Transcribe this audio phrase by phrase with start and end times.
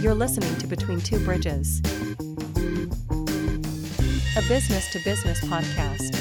[0.00, 1.80] You're listening to Between Two Bridges,
[4.34, 6.16] a business to business podcast.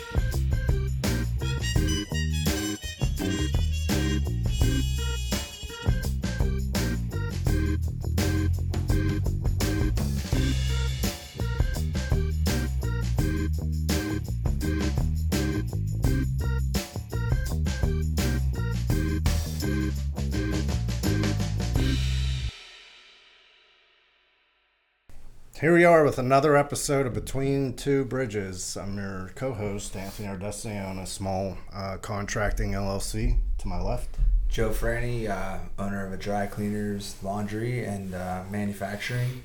[25.93, 28.79] are with another episode of Between Two Bridges.
[28.79, 33.39] I'm your co-host Anthony Ardesty on a small uh, contracting LLC.
[33.59, 34.17] To my left,
[34.49, 39.43] Joe Franny, uh, owner of a dry cleaners, laundry, and uh, manufacturing.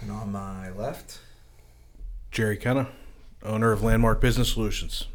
[0.00, 1.20] And on my left,
[2.32, 2.88] Jerry Kenna,
[3.44, 5.06] owner of Landmark Business Solutions,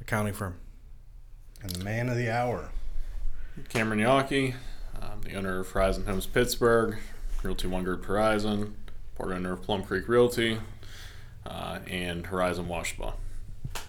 [0.00, 0.56] accounting firm.
[1.62, 2.70] and the man of the hour.
[3.68, 4.54] Cameron Yockey,
[5.00, 6.98] I'm the owner of Horizon Homes Pittsburgh,
[7.44, 8.74] Realty One Group Horizon,
[9.20, 10.58] part owner of Plum Creek Realty,
[11.44, 13.12] uh, and Horizon Washba.
[13.74, 13.80] I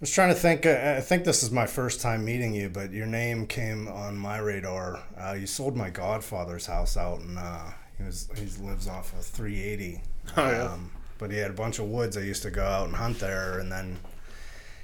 [0.00, 0.66] was trying to think.
[0.66, 4.16] Uh, I think this is my first time meeting you, but your name came on
[4.16, 5.02] my radar.
[5.18, 9.24] Uh, you sold my godfather's house out, and uh, he was he lives off of
[9.24, 10.02] 380.
[10.36, 10.64] Oh, yeah.
[10.64, 12.16] Um, but he had a bunch of woods.
[12.16, 13.96] I used to go out and hunt there, and then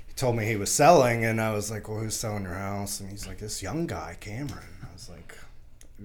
[0.06, 3.00] he told me he was selling, and I was like, "Well, who's selling your house?"
[3.00, 5.36] And he's like, "This young guy, Cameron." I was like,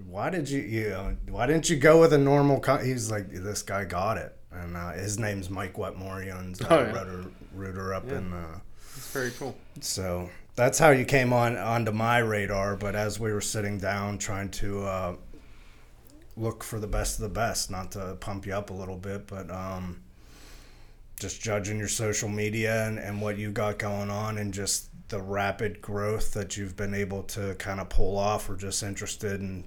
[0.08, 2.78] "Why did you you know, why didn't you go with a normal?" Co-?
[2.78, 6.22] He's like, "This guy got it." And uh, his name's Mike Wetmore.
[6.22, 6.92] He owns uh, Oh, yeah.
[7.04, 8.18] Rooter, Rooter up Yeah.
[8.20, 8.60] in uh,
[8.96, 9.56] It's very cool.
[9.82, 12.76] so that's how you came on onto my radar.
[12.76, 15.16] But as we were sitting down trying to uh,
[16.38, 19.26] look for the best of the best, not to pump you up a little bit,
[19.28, 20.02] but um,
[21.20, 25.20] just judging your social media and, and what you got going on and just the
[25.22, 28.50] rapid growth that you've been able to kind of pull off.
[28.50, 29.64] We're just interested in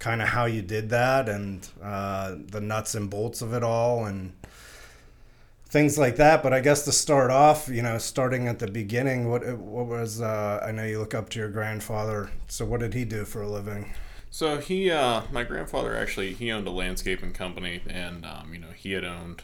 [0.00, 4.06] kind of how you did that and uh, the nuts and bolts of it all
[4.06, 4.32] and
[5.66, 6.42] things like that.
[6.42, 10.20] But I guess to start off, you know, starting at the beginning, what what was
[10.20, 12.30] uh, I know you look up to your grandfather.
[12.48, 13.94] So what did he do for a living?
[14.32, 18.70] So he, uh, my grandfather actually, he owned a landscaping company, and um, you know
[18.76, 19.42] he had owned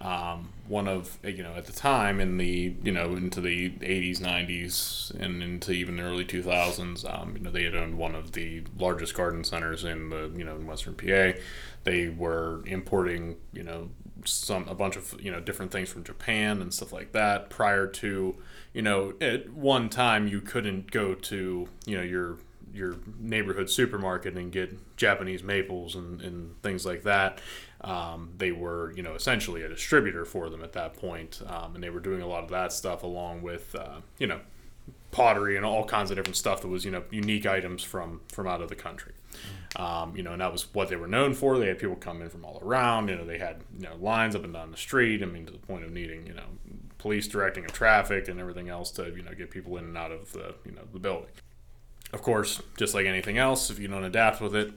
[0.00, 4.20] um, one of you know at the time in the you know into the 80s,
[4.20, 7.04] 90s, and into even the early 2000s.
[7.12, 10.44] Um, you know they had owned one of the largest garden centers in the you
[10.44, 11.38] know in Western PA.
[11.84, 13.90] They were importing you know
[14.24, 17.50] some a bunch of you know different things from Japan and stuff like that.
[17.50, 18.36] Prior to
[18.72, 22.38] you know at one time you couldn't go to you know your
[22.72, 27.40] your neighborhood supermarket and get Japanese maples and, and things like that.
[27.80, 31.84] Um, they were, you know, essentially a distributor for them at that point, um, and
[31.84, 34.40] they were doing a lot of that stuff along with, uh, you know,
[35.10, 38.46] pottery and all kinds of different stuff that was, you know, unique items from from
[38.46, 39.12] out of the country.
[39.76, 41.58] Um, you know, and that was what they were known for.
[41.58, 43.08] They had people come in from all around.
[43.08, 45.22] You know, they had you know lines up and down the street.
[45.22, 46.44] I mean, to the point of needing you know
[46.98, 50.10] police directing of traffic and everything else to you know get people in and out
[50.10, 51.30] of the you know the building.
[52.12, 54.72] Of course, just like anything else, if you don't adapt with it,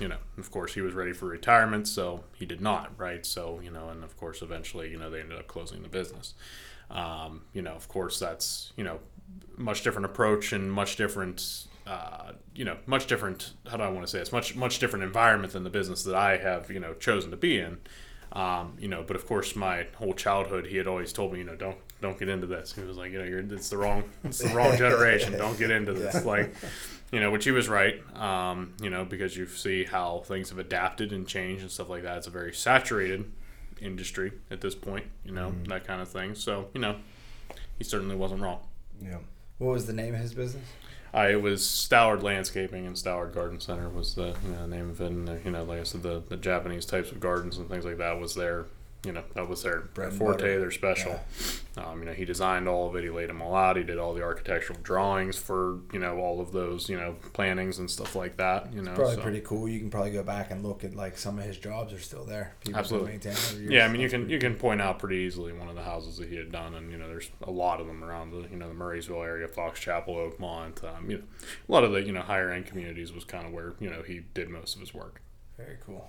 [0.00, 3.24] you know, of course, he was ready for retirement, so he did not, right?
[3.24, 6.34] So, you know, and of course, eventually, you know, they ended up closing the business.
[6.90, 8.98] Um, you know, of course, that's, you know,
[9.56, 14.06] much different approach and much different, uh, you know, much different, how do I want
[14.06, 14.32] to say this?
[14.32, 17.58] Much, much different environment than the business that I have, you know, chosen to be
[17.58, 17.78] in.
[18.32, 21.44] Um, you know, but of course, my whole childhood, he had always told me, you
[21.44, 22.72] know, don't don't get into this.
[22.72, 25.32] He was like, you know, you're it's the wrong it's the wrong generation.
[25.38, 26.24] Don't get into this.
[26.32, 26.54] Like,
[27.10, 28.00] you know, which he was right.
[28.16, 32.02] Um, you know, because you see how things have adapted and changed and stuff like
[32.02, 32.18] that.
[32.18, 33.30] It's a very saturated
[33.80, 35.06] industry at this point.
[35.24, 36.34] You know, that kind of thing.
[36.34, 36.96] So, you know,
[37.78, 38.60] he certainly wasn't wrong.
[39.00, 39.18] Yeah.
[39.58, 40.64] what was the name of his business?
[41.14, 45.00] Uh, it was Stoward Landscaping and Stoward Garden Center was the you know, name of
[45.00, 45.10] it.
[45.10, 47.98] And, you know, like I said, the, the Japanese types of gardens and things like
[47.98, 48.66] that was their
[49.04, 50.60] you know that was their, Bread forte, butter.
[50.60, 51.20] their special.
[51.76, 53.02] Um, you know, he designed all of it.
[53.02, 53.76] He laid them all out.
[53.76, 57.78] He did all the architectural drawings for you know all of those you know plannings
[57.78, 58.72] and stuff like that.
[58.72, 59.68] You know, it's Probably so- pretty cool.
[59.68, 62.24] You can probably go back and look at like some of his jobs are still
[62.24, 62.54] there.
[62.60, 63.18] People Absolutely.
[63.68, 66.18] Yeah, I mean you can you can point out pretty easily one of the houses
[66.18, 68.56] that he had done, and you know there's a lot of them around the you
[68.56, 70.84] know the Murrysville area, Fox Chapel, Oakmont.
[70.84, 71.24] Um, you know,
[71.68, 74.02] a lot of the you know higher end communities was kind of where you know
[74.02, 75.22] he did most of his work.
[75.56, 76.08] Very cool.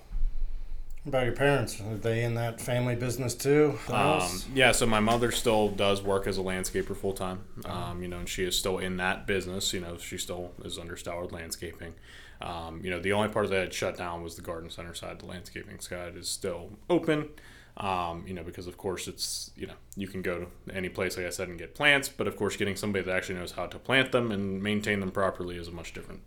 [1.06, 1.80] About your parents?
[1.82, 3.78] Are they in that family business too?
[3.90, 7.44] Um, yeah, so my mother still does work as a landscaper full time.
[7.66, 9.74] Um, you know, and she is still in that business.
[9.74, 11.92] You know, she still is under Stallard Landscaping.
[12.40, 15.20] Um, you know, the only part that had shut down was the garden center side.
[15.20, 17.28] The landscaping side is still open.
[17.76, 21.16] Um, you know, because of course it's you know you can go to any place
[21.16, 23.66] like I said and get plants, but of course getting somebody that actually knows how
[23.66, 26.20] to plant them and maintain them properly is a much different,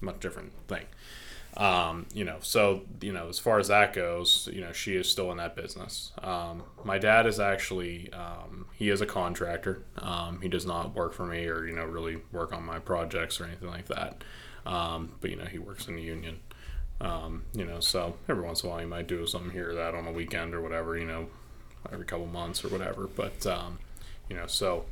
[0.00, 0.84] much different thing.
[1.56, 5.10] Um, you know, so you know, as far as that goes, you know, she is
[5.10, 6.12] still in that business.
[6.22, 9.82] Um, my dad is actually um, he is a contractor.
[9.98, 13.40] Um, he does not work for me or you know really work on my projects
[13.40, 14.24] or anything like that.
[14.64, 16.40] Um, but you know, he works in the union.
[17.00, 19.74] Um, you know, so every once in a while he might do something here or
[19.74, 20.96] that on a weekend or whatever.
[20.96, 21.28] You know,
[21.92, 23.08] every couple months or whatever.
[23.08, 23.78] But um,
[24.30, 24.86] you know, so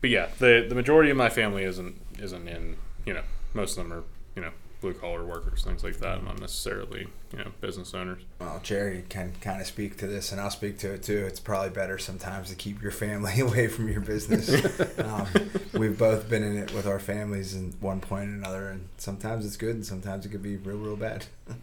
[0.00, 2.76] but yeah, the the majority of my family isn't isn't in.
[3.04, 3.22] You know,
[3.54, 4.04] most of them are
[4.34, 8.22] you know blue collar workers, things like that, not necessarily you know business owners.
[8.40, 11.24] Well, Jerry can kind of speak to this, and I'll speak to it too.
[11.26, 14.48] It's probably better sometimes to keep your family away from your business.
[15.00, 15.26] um,
[15.72, 19.46] we've both been in it with our families in one point or another, and sometimes
[19.46, 21.26] it's good, and sometimes it could be real, real bad.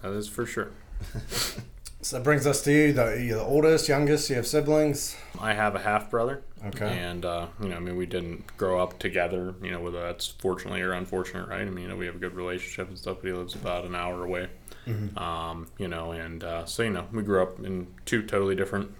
[0.00, 0.70] That is for sure.
[2.04, 2.92] So that brings us to you.
[2.92, 4.28] The, you the oldest, youngest.
[4.28, 5.16] You have siblings.
[5.40, 6.98] I have a half brother, Okay.
[6.98, 9.54] and uh, you know, I mean, we didn't grow up together.
[9.62, 11.60] You know, whether that's fortunately or unfortunate, right?
[11.62, 13.18] I mean, you know, we have a good relationship and stuff.
[13.22, 14.48] But he lives about an hour away.
[15.16, 18.90] Um, you know, and uh, so you know, we grew up in two totally different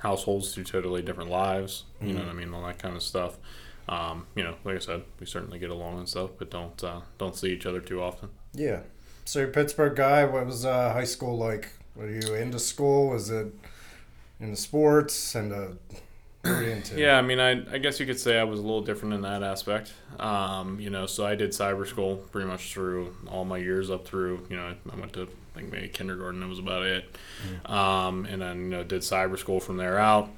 [0.00, 1.84] households, two totally different lives.
[2.02, 2.52] You know what I mean?
[2.52, 3.38] All that kind of stuff.
[3.88, 7.00] Um, you know, like I said, we certainly get along and stuff, but don't uh,
[7.16, 8.28] don't see each other too often.
[8.52, 8.80] Yeah.
[9.24, 10.26] So you're a Pittsburgh guy.
[10.26, 11.70] What was uh, high school like?
[11.96, 13.08] Were you into school?
[13.10, 13.52] Was it
[14.40, 15.66] into sports and uh,
[16.42, 16.98] what into?
[16.98, 19.22] Yeah, I mean, I, I guess you could say I was a little different in
[19.22, 19.92] that aspect.
[20.18, 24.06] Um, you know, so I did cyber school pretty much through all my years up
[24.06, 27.16] through, you know, I went to, I think maybe kindergarten, that was about it.
[27.66, 30.30] Um, and then, you know, did cyber school from there out.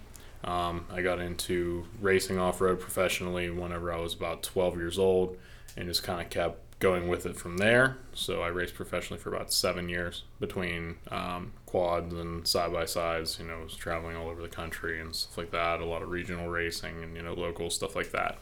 [0.45, 5.37] Um, I got into racing off road professionally whenever I was about 12 years old
[5.77, 7.97] and just kind of kept going with it from there.
[8.13, 13.39] So I raced professionally for about seven years between um, quads and side by sides.
[13.41, 15.81] You know, was traveling all over the country and stuff like that.
[15.81, 18.39] A lot of regional racing and you know local stuff like that.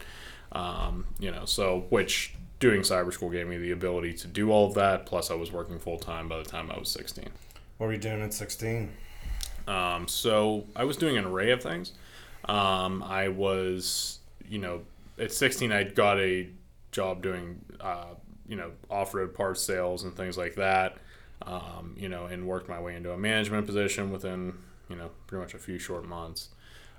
[0.52, 4.66] Um, you know, so which doing cyber school gave me the ability to do all
[4.66, 5.06] of that.
[5.06, 7.28] Plus, I was working full time by the time I was 16.
[7.78, 8.90] What were you doing at 16?
[9.66, 11.92] Um, so I was doing an array of things.
[12.44, 14.82] Um, I was, you know,
[15.18, 16.48] at 16, I got a
[16.92, 18.14] job doing, uh,
[18.48, 20.98] you know, off-road parts sales and things like that.
[21.42, 24.54] Um, you know, and worked my way into a management position within,
[24.88, 26.48] you know, pretty much a few short months.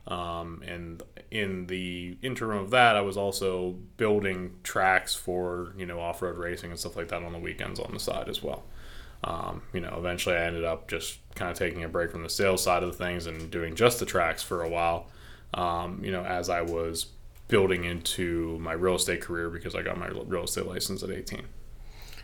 [0.07, 1.01] Um, and
[1.31, 6.69] in the interim of that, I was also building tracks for, you know, off-road racing
[6.69, 8.65] and stuff like that on the weekends on the side as well.
[9.23, 12.29] Um, you know, eventually I ended up just kind of taking a break from the
[12.29, 15.07] sales side of the things and doing just the tracks for a while.
[15.55, 17.07] Um, you know, as I was
[17.47, 21.43] building into my real estate career because I got my real estate license at 18.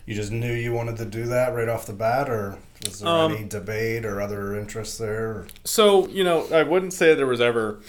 [0.05, 3.09] You just knew you wanted to do that right off the bat, or was there
[3.09, 5.45] Um, any debate or other interests there?
[5.63, 7.79] So, you know, I wouldn't say there was ever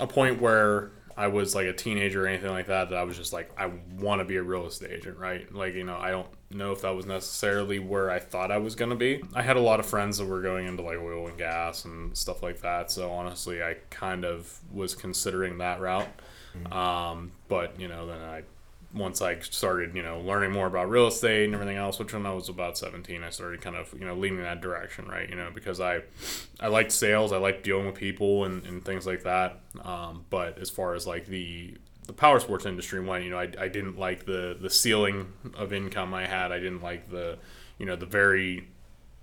[0.00, 3.16] a point where I was like a teenager or anything like that that I was
[3.16, 5.52] just like, I want to be a real estate agent, right?
[5.54, 8.74] Like, you know, I don't know if that was necessarily where I thought I was
[8.74, 9.22] going to be.
[9.32, 12.16] I had a lot of friends that were going into like oil and gas and
[12.16, 12.90] stuff like that.
[12.90, 16.08] So, honestly, I kind of was considering that route.
[16.72, 18.42] Um, but, you know, then I
[18.92, 22.26] once I started, you know, learning more about real estate and everything else, which when
[22.26, 25.28] I was about 17, I started kind of, you know, leaning that direction, right?
[25.28, 26.00] You know, because I,
[26.58, 29.60] I liked sales, I liked dealing with people and, and things like that.
[29.84, 31.76] Um, but as far as like the,
[32.06, 35.72] the power sports industry went, you know, I, I didn't like the, the ceiling of
[35.72, 36.50] income I had.
[36.50, 37.38] I didn't like the,
[37.78, 38.68] you know, the very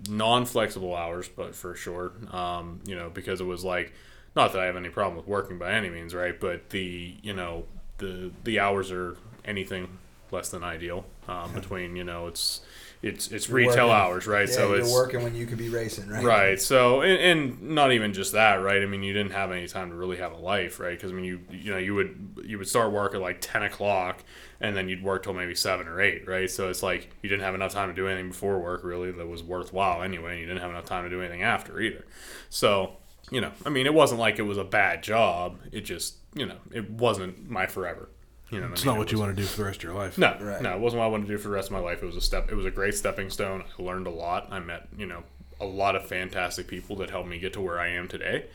[0.09, 3.91] non-flexible hours, but for sure, um, you know, because it was like,
[4.37, 6.39] not that I have any problem with working by any means, right?
[6.39, 7.65] But the, you know,
[7.97, 9.97] the, the hours are anything
[10.31, 12.61] less than ideal um, between you know it's
[13.01, 13.91] it's it's You're retail working.
[13.91, 14.47] hours, right?
[14.49, 16.23] Yeah, so you're it's working when you could be racing, right?
[16.23, 16.61] Right.
[16.61, 18.81] So, and, and not even just that, right?
[18.81, 20.97] I mean, you didn't have any time to really have a life, right?
[20.97, 23.63] Because I mean, you you know, you would you would start work at like ten
[23.63, 24.23] o'clock,
[24.59, 26.49] and then you'd work till maybe seven or eight, right?
[26.49, 29.27] So it's like you didn't have enough time to do anything before work, really, that
[29.27, 30.31] was worthwhile anyway.
[30.31, 32.03] And you didn't have enough time to do anything after either.
[32.49, 32.93] So,
[33.31, 35.59] you know, I mean, it wasn't like it was a bad job.
[35.71, 38.09] It just, you know, it wasn't my forever.
[38.49, 38.91] You know, It's I mean?
[38.93, 40.17] not It what you was- want to do for the rest of your life.
[40.17, 40.61] no, Right.
[40.61, 42.01] no, it wasn't what I wanted to do for the rest of my life.
[42.01, 42.49] It was a step.
[42.49, 43.63] It was a great stepping stone.
[43.77, 44.47] I learned a lot.
[44.51, 45.23] I met, you know,
[45.59, 48.45] a lot of fantastic people that helped me get to where I am today.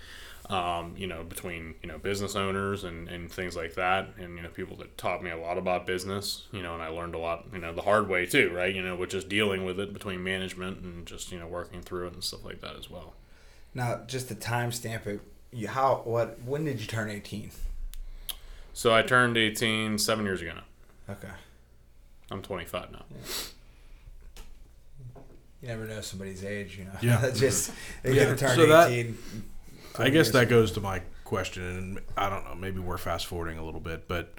[0.50, 4.42] Um, you know, between you know business owners and, and things like that, and you
[4.42, 6.46] know people that taught me a lot about business.
[6.52, 8.74] You know, and I learned a lot, you know, the hard way too, right?
[8.74, 12.08] You know, with just dealing with it between management and just you know working through
[12.08, 13.14] it and stuff like that as well.
[13.74, 15.20] Now, just to timestamp it,
[15.52, 17.50] you how what when did you turn eighteen?
[18.74, 21.12] So I turned 18 seven years ago now.
[21.12, 21.28] Okay.
[22.30, 23.02] I'm 25 now.
[25.60, 26.92] You never know somebody's age, you know.
[27.02, 27.30] Yeah.
[27.34, 27.70] Just
[28.02, 29.18] they Yeah, turn so that- eighteen.
[29.98, 32.54] I guess that goes to my question, and I don't know.
[32.54, 34.32] Maybe we're fast forwarding a little bit, but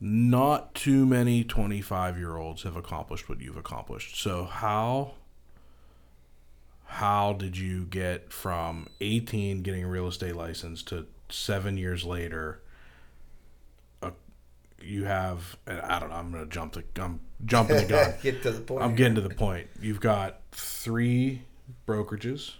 [0.00, 4.20] not too many 25 year olds have accomplished what you've accomplished.
[4.20, 5.12] So how
[6.92, 12.60] how did you get from 18 getting a real estate license to seven years later?
[14.02, 14.10] Uh,
[14.82, 16.16] you have i don't know.
[16.16, 16.84] I'm gonna jump the.
[17.00, 18.14] I'm jumping the gun.
[18.22, 18.82] get to the point.
[18.82, 19.68] I'm getting to the point.
[19.80, 21.40] You've got three
[21.88, 22.52] brokerages.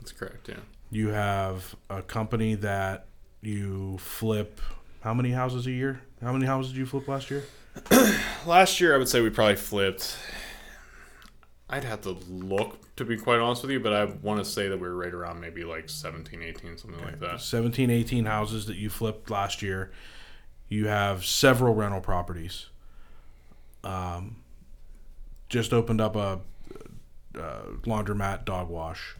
[0.00, 0.48] That's correct.
[0.48, 0.56] Yeah.
[0.90, 3.04] You have a company that
[3.42, 4.62] you flip.
[5.02, 6.00] How many houses a year?
[6.22, 7.44] How many houses did you flip last year?
[8.46, 10.16] last year I would say we probably flipped.
[11.74, 14.68] I'd have to look to be quite honest with you, but I want to say
[14.68, 17.40] that we were right around maybe like 17, 18, something like that.
[17.40, 19.90] 17, 18 houses that you flipped last year.
[20.68, 22.66] You have several rental properties.
[23.82, 24.36] Um,
[25.48, 26.38] just opened up a,
[27.36, 29.16] uh laundromat, dog wash.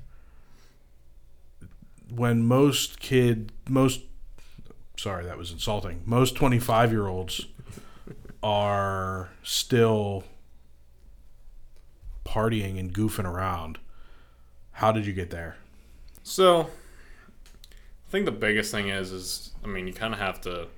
[2.08, 4.02] When most kid, most,
[4.96, 6.02] sorry, that was insulting.
[6.04, 7.49] Most 25 year olds
[8.44, 10.23] are still
[12.25, 13.78] partying and goofing around.
[14.73, 15.57] How did you get there?
[16.23, 20.69] So, I think the biggest thing is, is I mean, you kind of have to,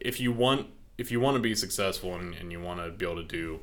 [0.00, 3.04] if you want, if you want to be successful and, and you want to be
[3.04, 3.60] able to do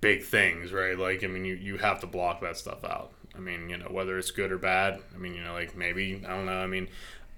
[0.00, 0.98] big things, right?
[0.98, 3.12] Like, I mean, you, you have to block that stuff out.
[3.34, 5.00] I mean, you know, whether it's good or bad.
[5.14, 6.58] I mean, you know, like maybe I don't know.
[6.58, 6.88] I mean,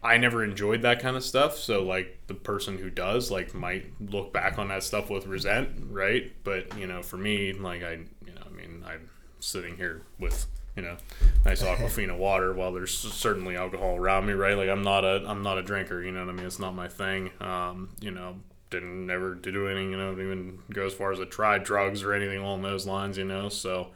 [0.03, 1.59] I never enjoyed that kind of stuff.
[1.59, 5.69] So, like, the person who does, like, might look back on that stuff with resent,
[5.91, 6.33] right?
[6.43, 8.20] But you know, for me, like, I, I
[8.61, 10.97] mean, I'm sitting here with you know
[11.45, 15.43] nice aquafina water while there's certainly alcohol around me right like i'm not a i'm
[15.43, 18.37] not a drinker you know what i mean it's not my thing um you know
[18.69, 22.13] didn't never do anything you know even go as far as to try drugs or
[22.13, 23.89] anything along those lines you know so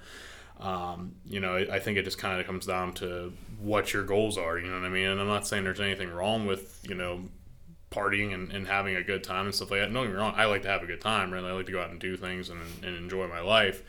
[0.61, 4.05] um, you know, I I think it just kind of comes down to what your
[4.05, 4.59] goals are.
[4.59, 5.07] You know what I mean?
[5.07, 7.25] And I'm not saying there's anything wrong with you know
[7.91, 9.93] partying and, and having a good time and stuff like that.
[9.93, 10.35] Me wrong.
[10.37, 11.33] I like to have a good time.
[11.33, 11.45] Right?
[11.45, 13.83] I like to go out and do things and, and enjoy my life.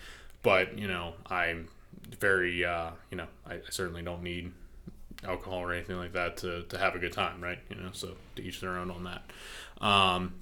[0.46, 1.70] But you know, I'm
[2.20, 4.54] very uh, you know, I, I certainly don't need
[5.24, 7.58] alcohol or anything like that to, to have a good time, right?
[7.68, 9.24] You know, so to each their own on that.
[9.84, 10.36] Um,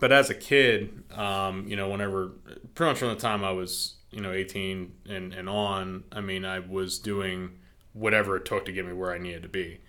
[0.00, 2.28] but as a kid, um, you know, whenever
[2.76, 6.44] pretty much from the time I was, you know, 18 and, and on, I mean,
[6.44, 7.58] I was doing
[7.94, 9.80] whatever it took to get me where I needed to be.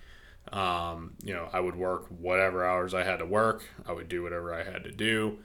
[0.52, 3.70] Um, you know, I would work whatever hours I had to work.
[3.86, 5.38] I would do whatever I had to do.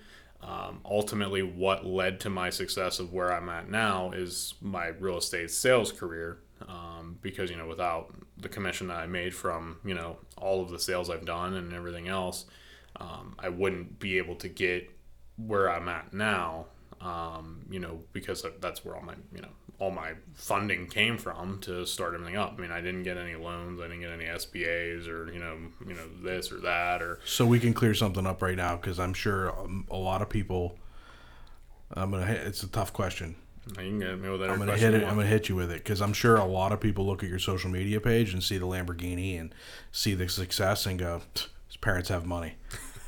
[0.42, 5.18] Um, ultimately, what led to my success of where I'm at now is my real
[5.18, 6.38] estate sales career.
[6.68, 10.70] Um, because you know, without the commission that I made from you know all of
[10.70, 12.46] the sales I've done and everything else,
[12.96, 14.90] um, I wouldn't be able to get
[15.36, 16.66] where I'm at now.
[17.00, 19.48] Um, you know, because that's where all my you know
[19.82, 22.54] all my funding came from to start everything up.
[22.56, 25.58] I mean, I didn't get any loans, I didn't get any SBAs or you know
[25.84, 29.00] you know this or that or So we can clear something up right now because
[29.00, 30.78] I'm sure um, a lot of people.
[31.94, 32.26] I'm gonna.
[32.26, 33.34] Hit, it's a tough question.
[33.70, 34.50] you can get me with that.
[34.50, 35.02] I'm gonna hit it.
[35.02, 37.28] I'm gonna hit you with it because I'm sure a lot of people look at
[37.28, 39.52] your social media page and see the Lamborghini and
[39.90, 41.22] see the success and go,
[41.66, 42.54] "His parents have money."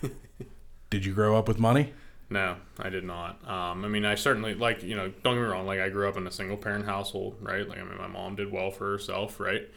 [0.91, 1.95] Did you grow up with money?
[2.31, 3.39] No, I did not.
[3.49, 5.13] Um, I mean, I certainly like you know.
[5.23, 5.67] Don't get me wrong.
[5.67, 7.69] Like I grew up in a single parent household, right?
[7.69, 9.69] Like I mean, my mom did well for herself, right?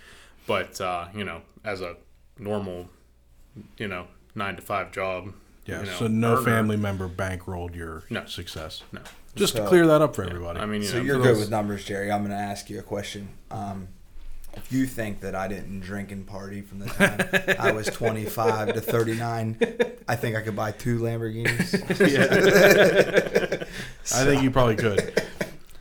[0.47, 1.97] But uh, you know, as a
[2.39, 2.87] normal,
[3.77, 5.33] you know, nine to five job.
[5.65, 5.81] Yeah.
[5.81, 8.25] you know, so no earner- family member bankrolled your No.
[8.25, 8.83] success.
[8.93, 9.01] No.
[9.35, 10.59] Just to clear that up for everybody.
[10.61, 12.09] I mean, you So know, you're good those- with numbers, Jerry.
[12.09, 13.27] I'm going to ask you a question.
[13.51, 13.89] Um,
[14.57, 18.73] if you think that I didn't drink and party from the time I was 25
[18.73, 19.57] to 39,
[20.07, 21.73] I think I could buy two Lamborghinis.
[24.13, 25.21] I think you probably could.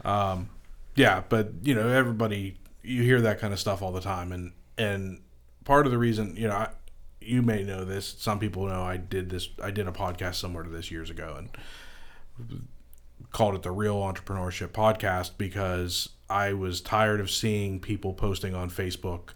[0.04, 0.50] Um,
[0.95, 4.52] yeah, but you know, everybody you hear that kind of stuff all the time, and
[4.78, 5.21] and
[5.64, 6.68] part of the reason, you know, I,
[7.21, 8.14] you may know this.
[8.18, 9.49] Some people know I did this.
[9.62, 12.61] I did a podcast similar to this years ago, and
[13.32, 18.70] called it the Real Entrepreneurship Podcast because I was tired of seeing people posting on
[18.70, 19.30] Facebook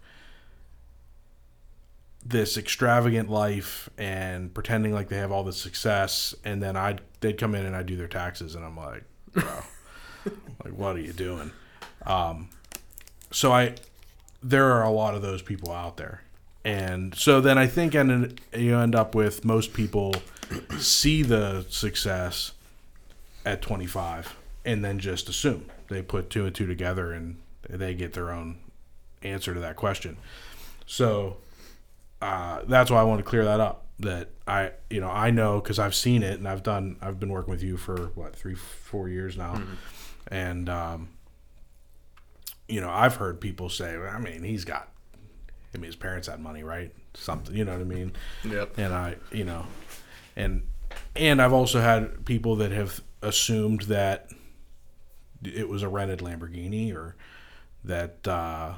[2.25, 7.37] this extravagant life and pretending like they have all this success, and then I'd they'd
[7.37, 9.61] come in and I'd do their taxes, and I'm like, bro,
[10.63, 11.51] like what are you doing?
[12.05, 12.49] Um,
[13.31, 13.75] so I
[14.43, 16.21] there are a lot of those people out there,
[16.63, 20.13] and so then I think and you end up with most people
[20.77, 22.51] see the success
[23.45, 27.37] at 25 and then just assume they put two and two together and
[27.69, 28.57] they get their own
[29.23, 30.17] answer to that question.
[30.85, 31.37] So
[32.21, 33.85] uh, that's why I want to clear that up.
[33.99, 36.97] That I, you know, I know because I've seen it and I've done.
[37.01, 39.73] I've been working with you for what three, four years now, mm-hmm.
[40.33, 41.09] and um,
[42.67, 44.89] you know, I've heard people say, I mean, he's got.
[45.73, 46.91] I mean, his parents had money, right?
[47.13, 48.11] Something, you know what I mean?
[48.43, 48.77] Yep.
[48.77, 49.67] And I, you know,
[50.35, 50.63] and
[51.15, 54.29] and I've also had people that have assumed that
[55.43, 57.15] it was a rented Lamborghini or
[57.83, 58.73] that uh,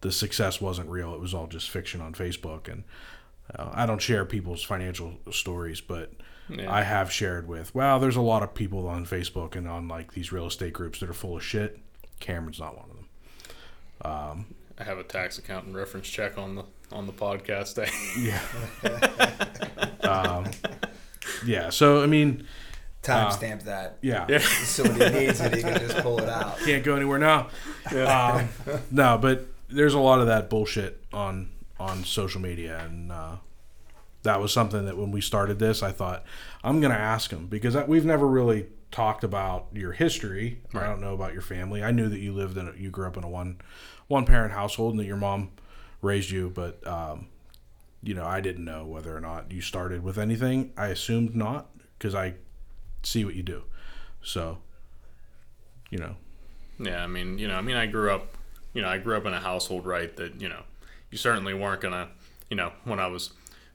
[0.00, 1.14] the success wasn't real.
[1.14, 2.68] It was all just fiction on Facebook.
[2.68, 2.84] And
[3.54, 6.12] uh, I don't share people's financial stories, but
[6.48, 6.72] yeah.
[6.72, 10.12] I have shared with, well, there's a lot of people on Facebook and on like
[10.12, 11.78] these real estate groups that are full of shit.
[12.20, 13.06] Cameron's not one of them.
[14.04, 17.90] Um, I have a tax accountant reference check on the on the podcast day.
[20.02, 20.08] yeah.
[20.08, 20.50] um,
[21.46, 21.70] yeah.
[21.70, 22.46] So I mean,
[23.02, 23.98] timestamp uh, that.
[24.00, 24.26] Yeah.
[24.28, 24.38] yeah.
[24.38, 26.58] so when he needs it, he can just pull it out.
[26.58, 27.48] Can't go anywhere now.
[27.92, 28.46] Yeah.
[28.68, 33.36] Um, no, but there's a lot of that bullshit on on social media, and uh,
[34.22, 36.24] that was something that when we started this, I thought
[36.62, 40.60] I'm gonna ask him because we've never really talked about your history.
[40.72, 40.84] Right.
[40.84, 41.82] I don't know about your family.
[41.82, 43.60] I knew that you lived in a, you grew up in a one
[44.06, 45.50] one parent household and that your mom
[46.02, 47.28] raised you, but um,
[48.02, 50.72] you know I didn't know whether or not you started with anything.
[50.76, 51.68] I assumed not
[51.98, 52.34] because I
[53.02, 53.64] see what you do.
[54.22, 54.58] So,
[55.90, 56.16] you know.
[56.78, 58.34] Yeah, I mean, you know, I mean, I grew up,
[58.74, 60.62] you know, I grew up in a household, right, that, you know,
[61.10, 62.08] you certainly weren't going to,
[62.50, 63.30] you know, when I was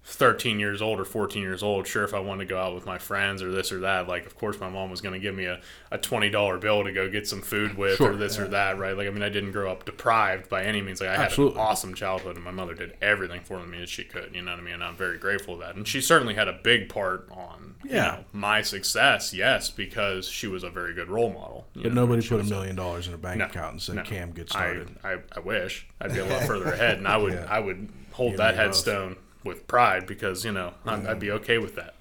[0.10, 2.86] 13 years old or 14 years old, sure, if I wanted to go out with
[2.86, 5.36] my friends or this or that, like, of course, my mom was going to give
[5.36, 5.60] me a,
[5.92, 8.46] a $20 bill to go get some food with sure, or this yeah.
[8.46, 8.96] or that, right?
[8.96, 11.02] Like, I mean, I didn't grow up deprived by any means.
[11.02, 11.58] Like, I Absolutely.
[11.58, 14.42] had an awesome childhood, and my mother did everything for me that she could, you
[14.42, 14.76] know what I mean?
[14.76, 15.76] And I'm very grateful for that.
[15.76, 17.92] And she certainly had a big part on, yeah.
[17.92, 21.68] you know, my success, yes, because she was a very good role model.
[21.74, 24.04] But know, nobody put a million dollars in a bank no, account and said, no.
[24.04, 24.90] Cam, get started.
[25.04, 25.86] I, I, I, wish.
[26.00, 27.46] I'd be a lot further ahead, and I would, yeah.
[27.50, 29.16] I would hold that headstone.
[29.16, 31.08] Both with pride because you know mm-hmm.
[31.08, 31.96] I'd be okay with that.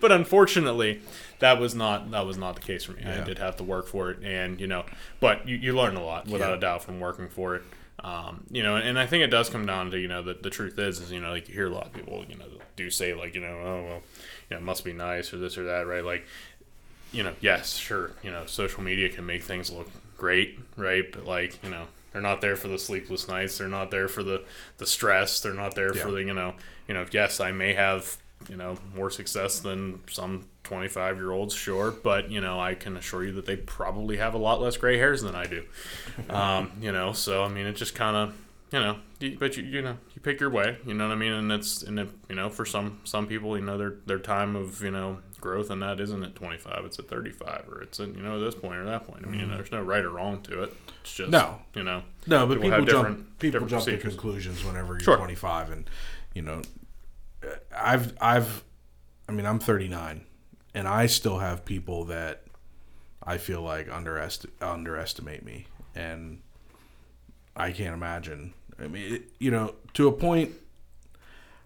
[0.00, 1.00] but unfortunately,
[1.38, 3.02] that was not that was not the case for me.
[3.02, 3.22] Yeah.
[3.22, 4.84] I did have to work for it, and you know,
[5.20, 6.56] but you, you learn a lot without yeah.
[6.56, 7.62] a doubt from working for it.
[8.00, 10.50] Um, you know, and I think it does come down to you know the, the
[10.50, 12.44] truth is is you know like you hear a lot of people you know
[12.76, 14.02] do say like you know oh well
[14.50, 16.26] you know it must be nice or this or that right like
[17.10, 21.24] you know yes sure you know social media can make things look great right but
[21.24, 21.86] like you know
[22.16, 23.58] they're not there for the sleepless nights.
[23.58, 24.42] They're not there for the,
[24.78, 25.38] the stress.
[25.38, 26.02] They're not there yeah.
[26.02, 26.54] for the you know
[26.88, 27.04] you know.
[27.12, 28.16] Yes, I may have
[28.48, 32.96] you know more success than some 25 year olds, sure, but you know I can
[32.96, 35.64] assure you that they probably have a lot less gray hairs than I do.
[36.30, 38.34] Um, you know, so I mean it just kind of
[38.72, 38.96] you know,
[39.38, 40.78] but you you know you pick your way.
[40.86, 43.58] You know what I mean, and it's and it, you know for some some people
[43.58, 46.98] you know their their time of you know growth and that isn't at 25 it's
[46.98, 49.24] at 35 or it's at you know this point or that point.
[49.26, 49.56] I mean mm.
[49.56, 50.74] there's no right or wrong to it.
[51.02, 51.60] It's just no.
[51.74, 55.16] you know no but people, people jump people jump to conclusions whenever you're sure.
[55.16, 55.90] 25 and
[56.34, 56.62] you know
[57.76, 58.64] i've i've
[59.28, 60.22] i mean i'm 39
[60.74, 62.42] and i still have people that
[63.22, 66.40] i feel like underest- underestimate me and
[67.54, 68.52] i can't imagine.
[68.78, 70.52] I mean it, you know to a point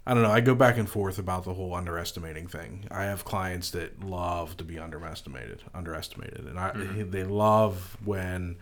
[0.07, 0.31] I don't know.
[0.31, 2.87] I go back and forth about the whole underestimating thing.
[2.91, 7.11] I have clients that love to be underestimated, underestimated, and I mm-hmm.
[7.11, 8.57] they love when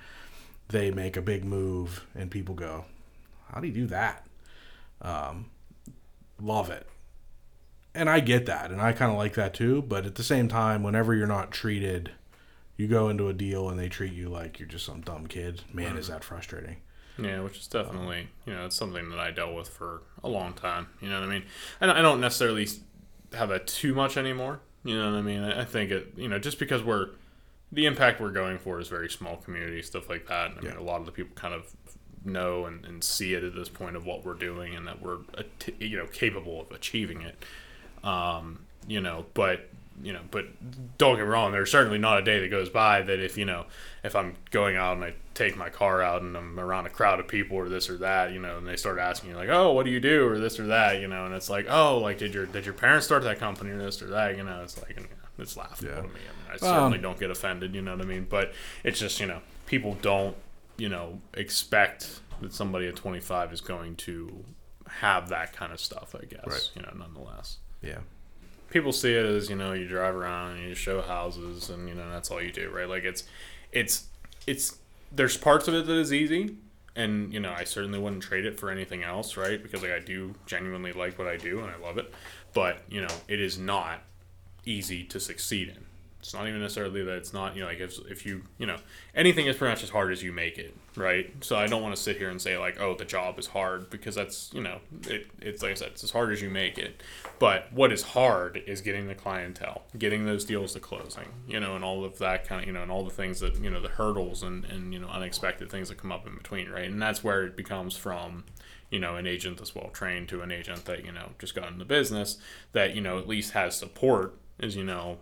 [0.68, 2.86] they make a big move and people go,
[3.52, 4.26] "How do you do that?"
[5.00, 5.50] Um,
[6.40, 6.88] love it,
[7.94, 9.82] and I get that, and I kind of like that too.
[9.82, 12.10] But at the same time, whenever you're not treated,
[12.76, 15.62] you go into a deal and they treat you like you're just some dumb kid.
[15.72, 15.98] Man, mm-hmm.
[15.98, 16.78] is that frustrating.
[17.18, 20.52] Yeah, which is definitely you know it's something that I dealt with for a long
[20.54, 20.88] time.
[21.00, 21.44] You know what I mean?
[21.80, 22.68] And I don't necessarily
[23.32, 24.60] have that too much anymore.
[24.84, 25.42] You know what I mean?
[25.42, 27.10] I think it you know just because we're
[27.72, 30.52] the impact we're going for is very small community stuff like that.
[30.52, 30.70] I yeah.
[30.70, 31.74] mean, a lot of the people kind of
[32.24, 35.18] know and, and see it at this point of what we're doing and that we're
[35.78, 37.44] you know capable of achieving it.
[38.04, 39.68] Um, you know, but
[40.02, 40.46] you know, but
[40.98, 41.52] don't get me wrong.
[41.52, 43.66] There's certainly not a day that goes by that if you know,
[44.04, 47.20] if I'm going out and I take my car out and I'm around a crowd
[47.20, 49.72] of people or this or that, you know, and they start asking you like, oh,
[49.72, 52.18] what do you do or this or that, you know, and it's like, oh, like
[52.18, 54.80] did your did your parents start that company or this or that, you know, it's
[54.80, 55.06] like, and,
[55.38, 55.96] it's laughable Yeah.
[55.96, 56.08] to me.
[56.08, 58.26] I, mean, I Um, certainly don't get offended, you know what I mean?
[58.28, 60.36] But it's just you know, people don't
[60.76, 64.44] you know expect that somebody at 25 is going to
[64.88, 66.14] have that kind of stuff.
[66.20, 66.70] I guess Right.
[66.74, 67.98] you know, nonetheless Yeah.
[68.70, 71.94] People see it as you know you drive around and you show houses and you
[71.94, 72.88] know that's all you do right?
[72.88, 73.24] Like it's
[73.72, 74.06] it's
[74.46, 74.78] it's
[75.12, 76.56] there's parts of it that is easy
[76.94, 79.62] and you know i certainly wouldn't trade it for anything else right?
[79.62, 82.12] Because like i do genuinely like what i do and i love it.
[82.54, 84.00] But you know it is not
[84.64, 85.87] easy to succeed in
[86.20, 88.76] it's not even necessarily that it's not you know like if, if you you know
[89.14, 91.94] anything is pretty much as hard as you make it right so i don't want
[91.94, 94.78] to sit here and say like oh the job is hard because that's you know
[95.06, 97.02] it, it's like i said it's as hard as you make it
[97.38, 101.76] but what is hard is getting the clientele getting those deals to closing you know
[101.76, 103.80] and all of that kind of you know and all the things that you know
[103.80, 107.00] the hurdles and and you know unexpected things that come up in between right and
[107.00, 108.44] that's where it becomes from
[108.90, 111.70] you know an agent that's well trained to an agent that you know just got
[111.70, 112.38] in the business
[112.72, 115.18] that you know at least has support is you know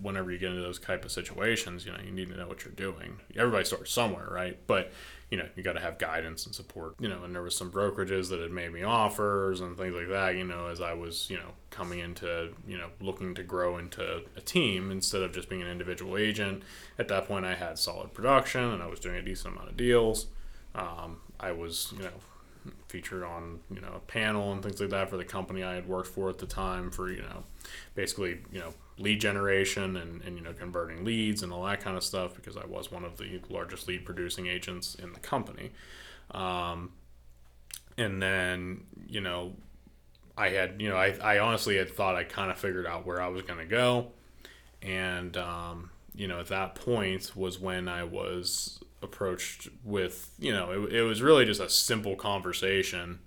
[0.00, 2.64] whenever you get into those type of situations you know you need to know what
[2.64, 3.18] you're doing.
[3.36, 4.58] Everybody starts somewhere right?
[4.66, 4.92] But
[5.30, 7.70] you know you got to have guidance and support you know and there was some
[7.70, 11.28] brokerages that had made me offers and things like that you know as i was
[11.28, 15.48] you know coming into you know looking to grow into a team instead of just
[15.48, 16.62] being an individual agent.
[16.98, 19.76] At that point i had solid production and i was doing a decent amount of
[19.76, 20.26] deals.
[20.74, 22.10] Um, i was you know
[22.88, 25.88] featured on you know a panel and things like that for the company I had
[25.88, 27.44] worked for at the time for you know
[27.94, 31.96] basically you know lead generation and, and you know converting leads and all that kind
[31.96, 35.70] of stuff because I was one of the largest lead producing agents in the company.
[36.32, 36.92] Um,
[37.96, 39.52] and then you know
[40.36, 43.20] I had you know I, I honestly had thought I kind of figured out where
[43.20, 44.08] I was to go.
[44.82, 50.72] And um, you know at that point was when I was approached with you know
[50.72, 53.18] it, it was really just a simple conversation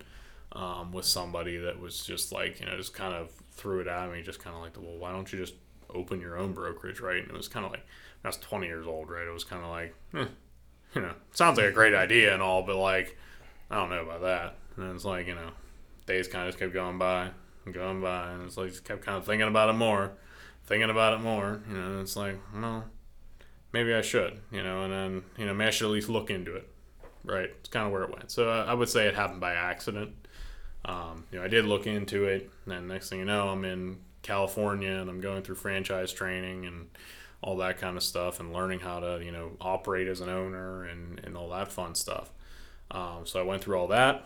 [0.54, 4.12] um, with somebody that was just like you know just kind of threw it at
[4.12, 5.54] me just kind of like well why don't you just
[5.94, 7.22] open your own brokerage right?
[7.22, 7.86] And it was kind of like
[8.24, 10.26] I was 20 years old right it was kind of like eh,
[10.94, 13.18] you know sounds like a great idea and all but like
[13.70, 14.56] I don't know about that.
[14.76, 15.52] And it's like you know
[16.06, 17.30] days kind of just kept going by
[17.66, 20.12] and going by and it's like just kept kind of thinking about it more
[20.66, 22.86] thinking about it more you know and it's like well
[23.72, 26.30] maybe I should, you know, and then, you know, maybe I should at least look
[26.30, 26.68] into it.
[27.24, 27.52] Right.
[27.60, 28.32] It's kind of where it went.
[28.32, 30.14] So uh, I would say it happened by accident.
[30.86, 33.64] Um, you know, I did look into it, and then next thing you know, I'm
[33.64, 36.90] in California and I'm going through franchise training and
[37.42, 40.84] all that kind of stuff and learning how to, you know, operate as an owner
[40.84, 42.30] and, and all that fun stuff.
[42.92, 44.26] Um, so I went through all that,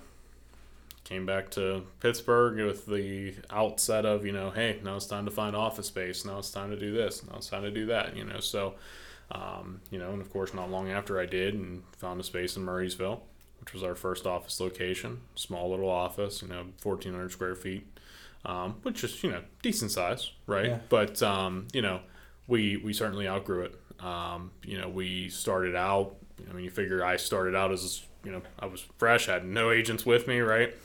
[1.04, 5.32] came back to Pittsburgh with the outset of, you know, hey, now it's time to
[5.32, 6.26] find office space.
[6.26, 7.24] Now it's time to do this.
[7.26, 8.40] Now it's time to do that, you know.
[8.40, 8.76] So,
[9.32, 12.56] um, you know, and of course, not long after I did and found a space
[12.56, 13.20] in Murrysville,
[13.60, 15.22] which was our first office location.
[15.36, 17.88] Small little office, you know, 1,400 square feet,
[18.46, 20.68] um, which is, you know, decent size, right?
[20.68, 20.80] Yeah.
[20.90, 22.02] But, um, you know,
[22.48, 23.80] we, we certainly outgrew it.
[24.00, 26.16] Um, you know, we started out,
[26.50, 29.72] I mean, you figure I started out as, you know, I was fresh, had no
[29.72, 30.76] agents with me, right?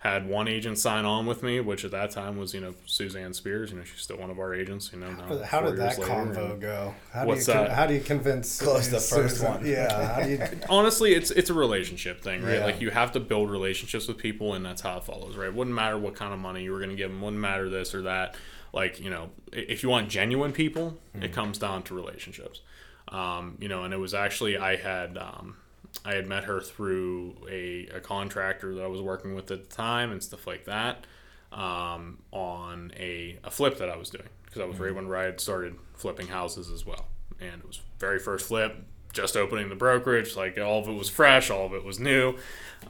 [0.00, 3.34] Had one agent sign on with me, which at that time was, you know, Suzanne
[3.34, 3.72] Spears.
[3.72, 4.90] You know, she's still one of our agents.
[4.92, 6.94] You know, now How did that convo go?
[7.12, 7.74] How What's do you con- that?
[7.74, 9.66] how do you convince Close the first Susan- one.
[9.66, 12.64] Yeah, how do you honestly it's it's a relationship thing right Yeah.
[12.64, 15.74] like you have to build relationships with people and that's how it follows right wouldn't
[15.74, 18.02] matter what kind of money you were going to give them wouldn't matter this or
[18.02, 18.36] that
[18.72, 22.60] like you know if you want genuine people it comes down to relationships
[23.08, 25.56] um, you know and it was actually i had um,
[26.04, 29.74] i had met her through a, a contractor that i was working with at the
[29.76, 31.06] time and stuff like that
[31.50, 34.28] um, on a, a flip that i was doing.
[34.44, 37.06] Because i was right when i had started flipping houses as well.
[37.40, 38.76] And it was very first flip
[39.12, 42.36] just opening the brokerage like all of it was fresh all of it was new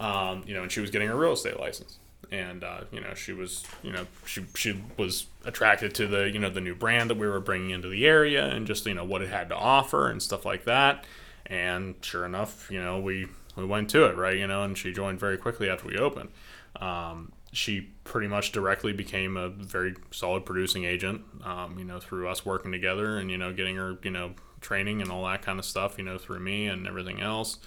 [0.00, 1.98] um, you know and she was getting her real estate license.
[2.30, 6.38] And uh, you know she was you know she she was attracted to the you
[6.38, 9.04] know the new brand that we were bringing into the area and just you know
[9.04, 11.04] what it had to offer and stuff like that
[11.48, 14.92] and sure enough you know we we went to it right you know and she
[14.92, 16.28] joined very quickly after we opened
[16.76, 22.28] um, she pretty much directly became a very solid producing agent um, you know through
[22.28, 25.58] us working together and you know getting her you know training and all that kind
[25.58, 27.58] of stuff you know through me and everything else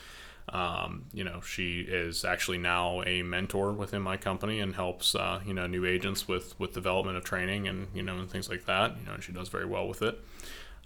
[0.50, 5.40] um, you know, she is actually now a mentor within my company and helps uh,
[5.46, 8.66] you know new agents with with development of training and you know and things like
[8.66, 8.98] that.
[9.00, 10.20] You know, and she does very well with it.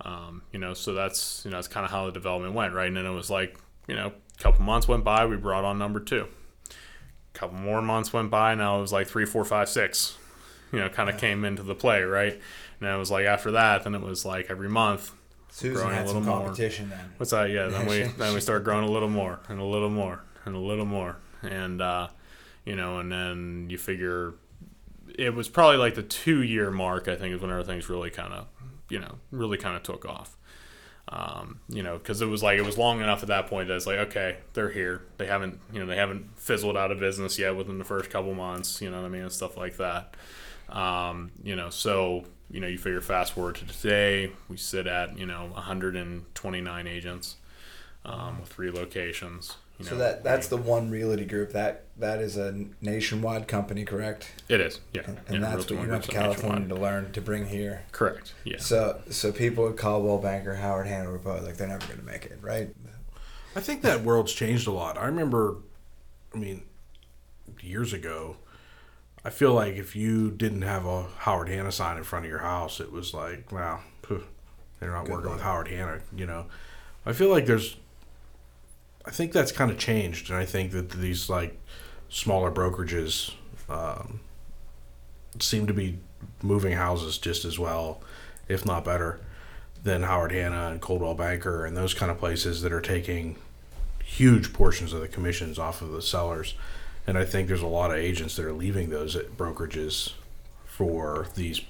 [0.01, 2.88] Um, you know, so that's you know that's kind of how the development went, right?
[2.88, 4.08] And then it was like you know,
[4.39, 6.27] a couple months went by, we brought on number two.
[6.69, 10.17] A couple more months went by, now it was like three, four, five, six.
[10.71, 12.39] you know, kind of came into the play, right?
[12.79, 15.12] And it was like after that, then it was like every month.
[15.49, 16.45] Susan growing a had some little more.
[16.45, 17.13] competition then.
[17.17, 17.49] What's that?
[17.49, 20.53] Yeah, then we then we start growing a little more and a little more and
[20.53, 22.10] a little more, and uh,
[22.65, 24.34] you know, and then you figure
[25.17, 27.08] it was probably like the two year mark.
[27.08, 28.47] I think is when everything's really kind of,
[28.89, 30.38] you know, really kind of took off.
[31.08, 33.76] Um, you know, because it was like it was long enough at that point that
[33.76, 35.04] it's like okay, they're here.
[35.17, 38.34] They haven't, you know, they haven't fizzled out of business yet within the first couple
[38.34, 38.82] months.
[38.82, 40.15] You know what I mean, and stuff like that.
[40.69, 45.17] Um, you know, so you know, you figure fast forward to today, we sit at
[45.17, 47.36] you know 129 agents
[48.04, 49.58] um, with three locations.
[49.79, 51.51] You So that that's the one realty group.
[51.51, 54.31] That that is a nationwide company, correct?
[54.49, 56.69] it is yeah, And, yeah that's Realty what you One went to California nationwide.
[56.77, 57.83] to learn to bring here.
[57.91, 58.33] Correct.
[58.43, 58.57] Yeah.
[58.59, 62.25] So so people at Coldwell Banker, Howard Hanover Post, like they're never going to make
[62.25, 62.69] it, right?
[63.55, 64.97] I think that world's changed a lot.
[64.97, 65.57] I remember,
[66.33, 66.63] I mean,
[67.61, 68.35] years ago,
[69.23, 72.39] I feel like if you didn't have a Howard Hanna sign in front of your
[72.41, 74.23] house, it was like, wow, phew,
[74.79, 76.01] they're not working with Howard Hanna.
[76.13, 76.47] You know,
[77.05, 77.77] I feel like there's,
[79.05, 81.57] I think that's kind of changed, and I think that these like
[82.09, 83.33] smaller brokerages
[83.69, 84.19] um,
[85.39, 85.99] seem to be
[86.41, 88.01] moving houses just as well,
[88.47, 89.19] if not better,
[89.83, 93.35] than Howard Hanna and Coldwell Banker and those kind of places that are taking
[94.03, 96.55] huge portions of the commissions off of the sellers.
[97.07, 100.13] And I think there's a lot of agents that are leaving those at brokerages
[100.65, 101.61] for these,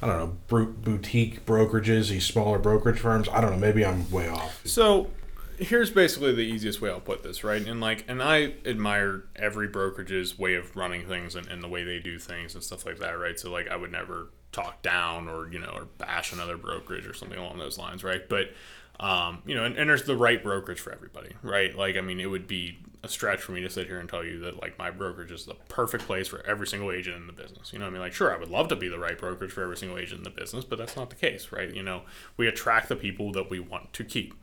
[0.00, 3.28] I don't know, boutique brokerages, these smaller brokerage firms.
[3.28, 3.58] I don't know.
[3.58, 4.60] Maybe I'm way off.
[4.64, 5.10] So
[5.58, 7.66] here's basically the easiest way I'll put this, right?
[7.66, 11.84] And like, and I admire every brokerage's way of running things and, and the way
[11.84, 13.38] they do things and stuff like that, right?
[13.38, 17.12] So like, I would never talk down or you know or bash another brokerage or
[17.12, 18.26] something along those lines, right?
[18.28, 18.50] But
[18.98, 21.76] um, you know, and, and there's the right brokerage for everybody, right?
[21.76, 24.24] Like, I mean, it would be a stretch for me to sit here and tell
[24.24, 27.32] you that like my brokerage is the perfect place for every single agent in the
[27.32, 27.72] business.
[27.72, 29.62] You know, I mean, like, sure, I would love to be the right brokerage for
[29.62, 31.72] every single agent in the business, but that's not the case, right?
[31.72, 32.02] You know,
[32.38, 34.34] we attract the people that we want to keep.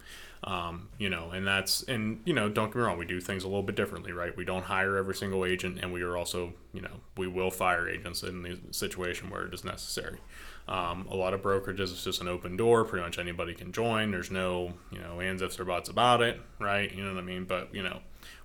[0.45, 3.45] Um, you know, and that's and you know, don't get me wrong, we do things
[3.45, 4.35] a little bit differently, right?
[4.35, 7.87] We don't hire every single agent, and we are also, you know, we will fire
[7.87, 10.19] agents in the situation where it is necessary.
[10.67, 12.85] Um, a lot of brokerages, it's just an open door.
[12.85, 14.11] Pretty much anybody can join.
[14.11, 16.93] There's no, you know, ands, ifs, or buts about it, right?
[16.93, 17.45] You know what I mean?
[17.45, 17.99] But, you know,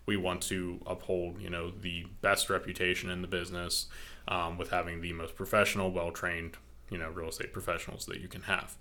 [0.06, 3.86] we want to uphold, you know, the best reputation in the business
[4.26, 6.56] um, with having the most professional, well trained,
[6.90, 8.76] you know, real estate professionals that you can have.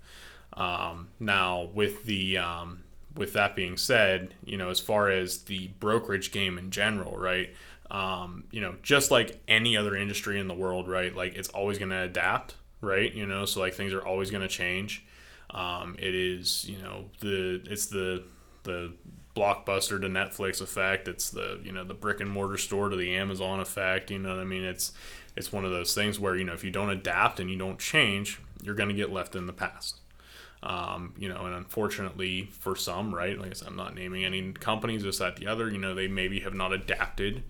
[0.54, 2.82] Um, now, with the, um,
[3.18, 7.50] with that being said, you know, as far as the brokerage game in general, right?
[7.90, 11.14] Um, you know, just like any other industry in the world, right?
[11.14, 13.12] Like it's always going to adapt, right?
[13.12, 15.04] You know, so like things are always going to change.
[15.50, 18.24] Um, it is, you know, the it's the
[18.64, 18.92] the
[19.34, 21.08] blockbuster to Netflix effect.
[21.08, 24.10] It's the you know the brick and mortar store to the Amazon effect.
[24.10, 24.64] You know what I mean?
[24.64, 24.92] It's
[25.36, 27.78] it's one of those things where you know if you don't adapt and you don't
[27.78, 30.00] change, you're going to get left in the past.
[30.60, 33.38] Um, you know, and unfortunately for some, right?
[33.38, 35.70] Like I said, I'm not naming any companies, this, that, the other.
[35.70, 37.44] You know, they maybe have not adapted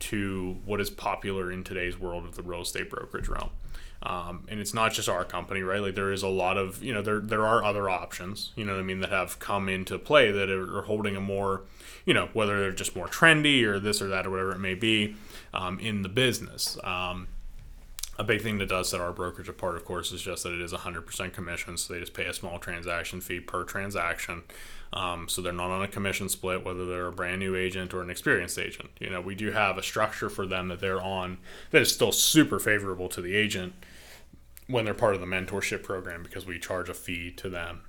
[0.00, 3.50] to what is popular in today's world of the real estate brokerage realm.
[4.02, 5.80] Um, and it's not just our company, right?
[5.80, 8.72] Like there is a lot of, you know, there there are other options, you know
[8.72, 11.62] what I mean, that have come into play that are, holding a more,
[12.06, 14.74] you know, whether they're just more trendy or this or that or whatever it may
[14.74, 15.16] be,
[15.52, 16.78] um, in the business.
[16.82, 17.28] Um,
[18.20, 20.60] a big thing that does set our brokerage apart, of course, is just that it
[20.60, 21.78] is 100% commission.
[21.78, 24.42] So they just pay a small transaction fee per transaction.
[24.92, 28.02] Um, so they're not on a commission split, whether they're a brand new agent or
[28.02, 28.90] an experienced agent.
[29.00, 31.38] You know, we do have a structure for them that they're on
[31.70, 33.72] that is still super favorable to the agent
[34.66, 37.80] when they're part of the mentorship program because we charge a fee to them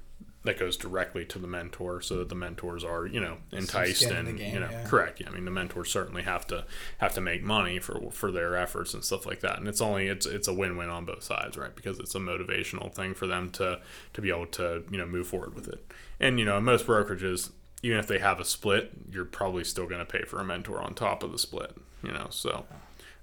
[0.44, 4.38] that goes directly to the mentor so that the mentors are you know enticed and
[4.38, 4.86] game, you know yeah.
[4.86, 5.20] correct.
[5.20, 6.66] Yeah i mean the mentors certainly have to
[6.98, 9.58] have to make money for for their efforts and stuff like that.
[9.58, 11.76] And it's only it's it's a win-win on both sides right?
[11.76, 13.80] Because it's a motivational thing for them to
[14.14, 15.86] to be able to you know move forward with it.
[16.20, 17.52] And you know most brokerages
[17.84, 20.82] even if they have a split you're probably still going to pay for a mentor
[20.82, 22.28] on top of the split you know?
[22.30, 22.66] So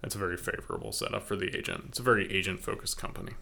[0.02, 1.86] it's a very favorable setup for the agent.
[1.88, 3.32] It's a very agent focused company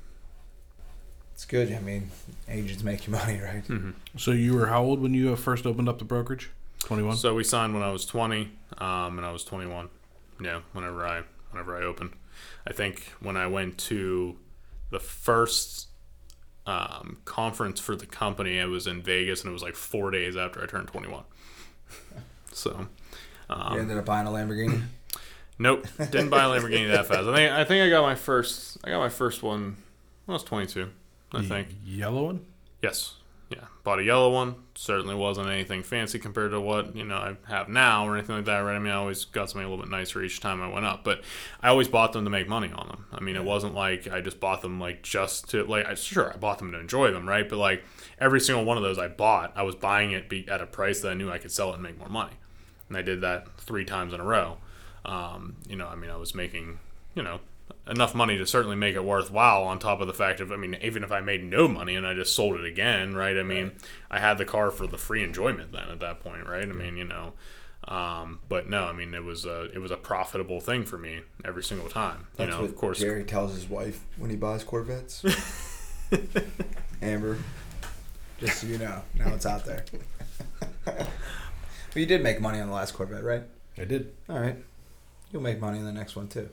[1.37, 1.71] It's good.
[1.71, 2.11] I mean,
[2.49, 3.63] agents make you money, right?
[4.17, 6.49] So you were how old when you uh, first opened up the brokerage?
[6.79, 7.19] 21.
[7.19, 9.91] So we signed when I was 20, um, and I was 21.
[10.41, 12.13] Yeah, whenever I whenever I opened,
[12.67, 14.39] I think when I went to
[14.91, 15.89] the first
[16.65, 20.39] um, conference for the company, it was in Vegas, and it was like four days
[20.39, 21.23] after I turned 21.
[22.53, 22.87] So,
[23.51, 24.85] um, you ended up buying a Lamborghini.
[25.59, 27.29] nope, didn't buy a Lamborghini that fast.
[27.29, 29.77] I think I think I got my first I got my first one
[30.25, 30.89] when I was 22.
[31.37, 31.69] I The think.
[31.85, 32.47] yellow one.
[32.83, 33.15] Yes.
[33.49, 33.59] Yeah.
[33.85, 34.57] Bought a yellow one.
[34.75, 38.45] Certainly wasn't anything fancy compared to what, you know, I have now or anything like
[38.47, 38.75] that, right?
[38.75, 41.05] I mean, I always got something a little bit nicer each time I went up.
[41.05, 41.23] But
[41.63, 43.07] I always bought them to make money on them.
[43.13, 45.87] I mean, it wasn't like I just bought them like just to like.
[45.87, 47.49] I, sure, I bought them to enjoy them, right?
[47.49, 47.85] But like
[48.19, 51.01] every single one of those I bought, I was buying it be, at a price
[51.03, 52.35] that I knew I could sell it and make more money,
[52.89, 54.57] and I did that three times in a row.
[55.05, 56.81] Um, you know, I mean, I was making
[57.15, 57.39] you know
[57.87, 59.65] enough money to certainly make it worthwhile.
[59.65, 62.07] On top of the fact of, I mean, even if I made no money and
[62.07, 63.37] I just sold it again, right?
[63.37, 63.73] I mean,
[64.11, 66.65] I had the car for the free enjoyment then at that point, right?
[66.69, 67.33] I mean, you know.
[67.89, 71.21] Um, but no, I mean it was a it was a profitable thing for me
[71.45, 72.27] every single time.
[72.37, 75.25] You know, what of course, Jerry tells his wife when he buys Corvettes.
[77.03, 77.39] Amber,
[78.41, 79.85] just so you know, now it's out there.
[80.85, 81.07] but
[81.95, 83.43] you did make money on the last Corvette, right?
[83.79, 84.13] I did.
[84.29, 84.57] All right,
[85.31, 86.49] you'll make money on the next one too.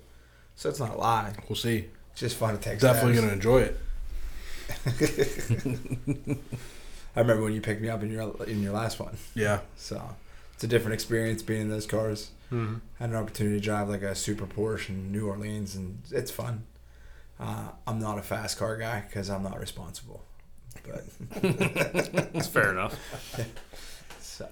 [0.55, 1.33] So it's not a lie.
[1.49, 1.85] We'll see.
[2.15, 2.79] Just fun to take.
[2.79, 3.21] Definitely stabs.
[3.25, 3.79] gonna enjoy it.
[7.15, 9.17] I remember when you picked me up in your in your last one.
[9.35, 9.59] Yeah.
[9.75, 10.01] So
[10.53, 12.31] it's a different experience being in those cars.
[12.51, 12.81] Mhm.
[12.99, 16.63] Had an opportunity to drive like a super Porsche in New Orleans, and it's fun.
[17.39, 20.23] Uh, I'm not a fast car guy because I'm not responsible.
[20.85, 21.05] But
[21.43, 22.97] it's fair enough.
[24.19, 24.47] so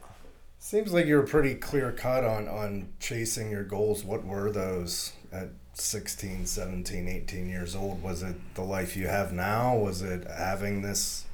[0.59, 4.03] Seems like you were pretty clear cut on, on chasing your goals.
[4.03, 8.03] What were those at 16, 17, 18 years old?
[8.03, 9.75] Was it the life you have now?
[9.75, 11.25] Was it having this,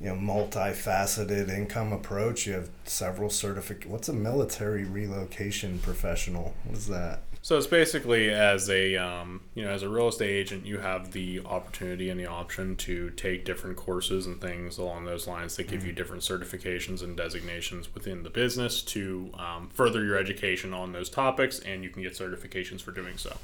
[0.00, 2.46] you know, multifaceted income approach?
[2.46, 3.84] You have several certific.
[3.84, 6.54] What's a military relocation professional?
[6.64, 7.22] What is that?
[7.40, 11.12] So it's basically as a um, you know as a real estate agent, you have
[11.12, 15.68] the opportunity and the option to take different courses and things along those lines that
[15.68, 20.92] give you different certifications and designations within the business to um, further your education on
[20.92, 23.36] those topics, and you can get certifications for doing so.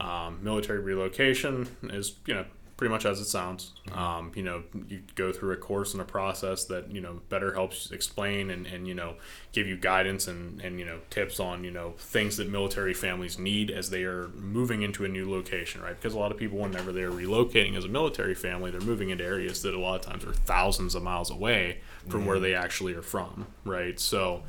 [0.00, 2.44] Um, military relocation is you know
[2.76, 3.72] pretty much as it sounds.
[3.92, 7.54] Um, you know, you go through a course and a process that you know better
[7.54, 9.14] helps explain and, and you know
[9.52, 13.38] give you guidance and, and you know tips on you know things that military families
[13.38, 15.94] need as they are moving into a new location, right?
[15.94, 19.24] Because a lot of people, whenever they're relocating as a military family, they're moving into
[19.24, 22.94] areas that a lot of times are thousands of miles away from where they actually
[22.94, 23.98] are from, right?
[23.98, 24.42] So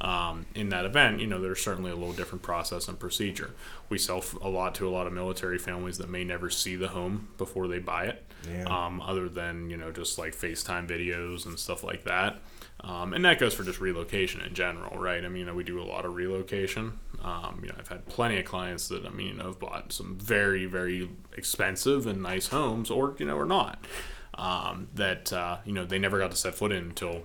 [0.00, 3.50] um, in that event, you know, there's certainly a little different process and procedure.
[3.90, 6.88] We sell a lot to a lot of military families that may never see the
[6.88, 8.64] home before they buy it, Yeah.
[8.64, 12.40] um, other than, you know, just like FaceTime videos and stuff like that.
[12.82, 15.22] Um, and that goes for just relocation in general, right?
[15.22, 16.98] I mean, you know, we do a lot of relocation.
[17.22, 19.92] Um, you know, I've had plenty of clients that, I mean, you know, have bought
[19.92, 23.84] some very, very expensive and nice homes or, you know, or not.
[24.32, 27.24] Um, that, uh, you know, they never got to set foot in until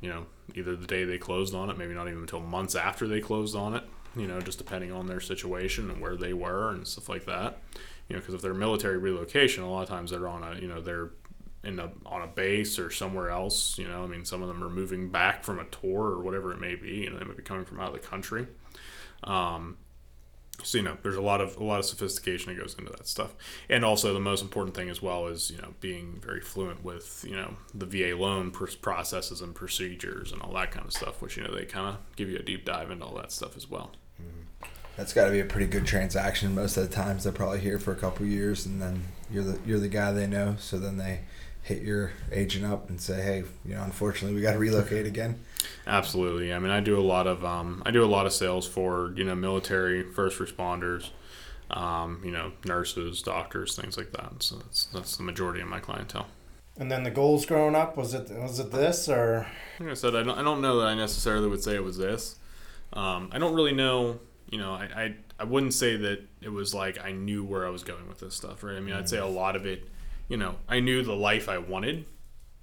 [0.00, 3.06] you know, either the day they closed on it, maybe not even until months after
[3.06, 3.82] they closed on it,
[4.16, 7.58] you know, just depending on their situation and where they were and stuff like that.
[8.08, 10.68] You know, because if they're military relocation, a lot of times they're on a, you
[10.68, 11.10] know, they're
[11.64, 14.62] in a, on a base or somewhere else, you know, I mean, some of them
[14.62, 17.36] are moving back from a tour or whatever it may be, you know, they might
[17.36, 18.46] be coming from out of the country.
[19.24, 19.76] Um,
[20.62, 23.06] so you know there's a lot of a lot of sophistication that goes into that
[23.06, 23.34] stuff
[23.68, 27.24] and also the most important thing as well is you know being very fluent with
[27.28, 31.20] you know the va loan pr- processes and procedures and all that kind of stuff
[31.20, 33.56] which you know they kind of give you a deep dive into all that stuff
[33.56, 34.68] as well mm-hmm.
[34.96, 36.54] that's got to be a pretty good transaction.
[36.54, 39.58] Most of the times they're probably here for a couple years, and then you're the
[39.66, 40.56] you're the guy they know.
[40.58, 41.20] So then they
[41.66, 45.32] hit your agent up and say, hey, you know, unfortunately we got to relocate again.
[45.86, 48.66] absolutely i mean i do a lot of um, i do a lot of sales
[48.66, 51.10] for you know military first responders
[51.70, 55.80] um, you know nurses doctors things like that so that's that's the majority of my
[55.80, 56.26] clientele
[56.78, 59.46] And then the goals growing up was it was it this or
[59.80, 61.96] like I said, I don't, I don't know that I necessarily would say it was
[61.98, 62.36] this.
[62.92, 64.20] Um, I don't really know.
[64.50, 67.70] You know, I, I I wouldn't say that it was like I knew where I
[67.70, 68.76] was going with this stuff, right?
[68.76, 69.88] I mean, I'd say a lot of it.
[70.28, 72.04] You know, I knew the life I wanted,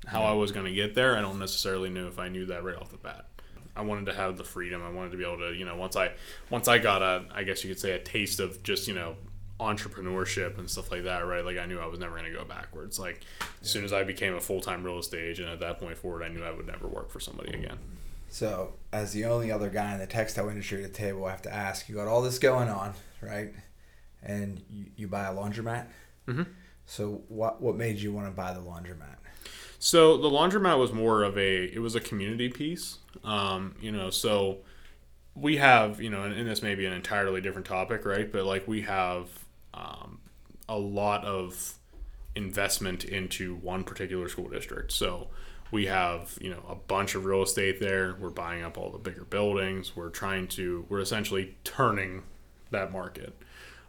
[0.05, 1.17] how I was going to get there.
[1.17, 3.25] I don't necessarily know if I knew that right off the bat.
[3.75, 4.83] I wanted to have the freedom.
[4.83, 6.11] I wanted to be able to, you know, once I
[6.49, 9.15] once I got a, I guess you could say a taste of just, you know,
[9.59, 11.43] entrepreneurship and stuff like that, right?
[11.43, 12.99] Like I knew I was never going to go backwards.
[12.99, 13.21] Like
[13.61, 16.21] as soon as I became a full time real estate agent, at that point forward,
[16.23, 17.77] I knew I would never work for somebody again.
[18.29, 21.43] So, as the only other guy in the textile industry at the table, I have
[21.43, 23.53] to ask: you got all this going on, right?
[24.23, 25.85] And you, you buy a laundromat.
[26.27, 26.47] Mhm.
[26.93, 29.15] So, what what made you want to buy the laundromat?
[29.79, 32.99] So the laundromat was more of a it was a community piece.
[33.23, 34.59] Um, you know, so
[35.33, 38.31] we have, you know, and, and this may be an entirely different topic, right?
[38.31, 39.27] But like we have
[39.73, 40.19] um,
[40.69, 41.79] a lot of
[42.35, 44.91] investment into one particular school district.
[44.91, 45.29] So
[45.71, 48.15] we have, you know, a bunch of real estate there.
[48.19, 49.95] We're buying up all the bigger buildings.
[49.95, 52.21] We're trying to we're essentially turning
[52.69, 53.35] that market.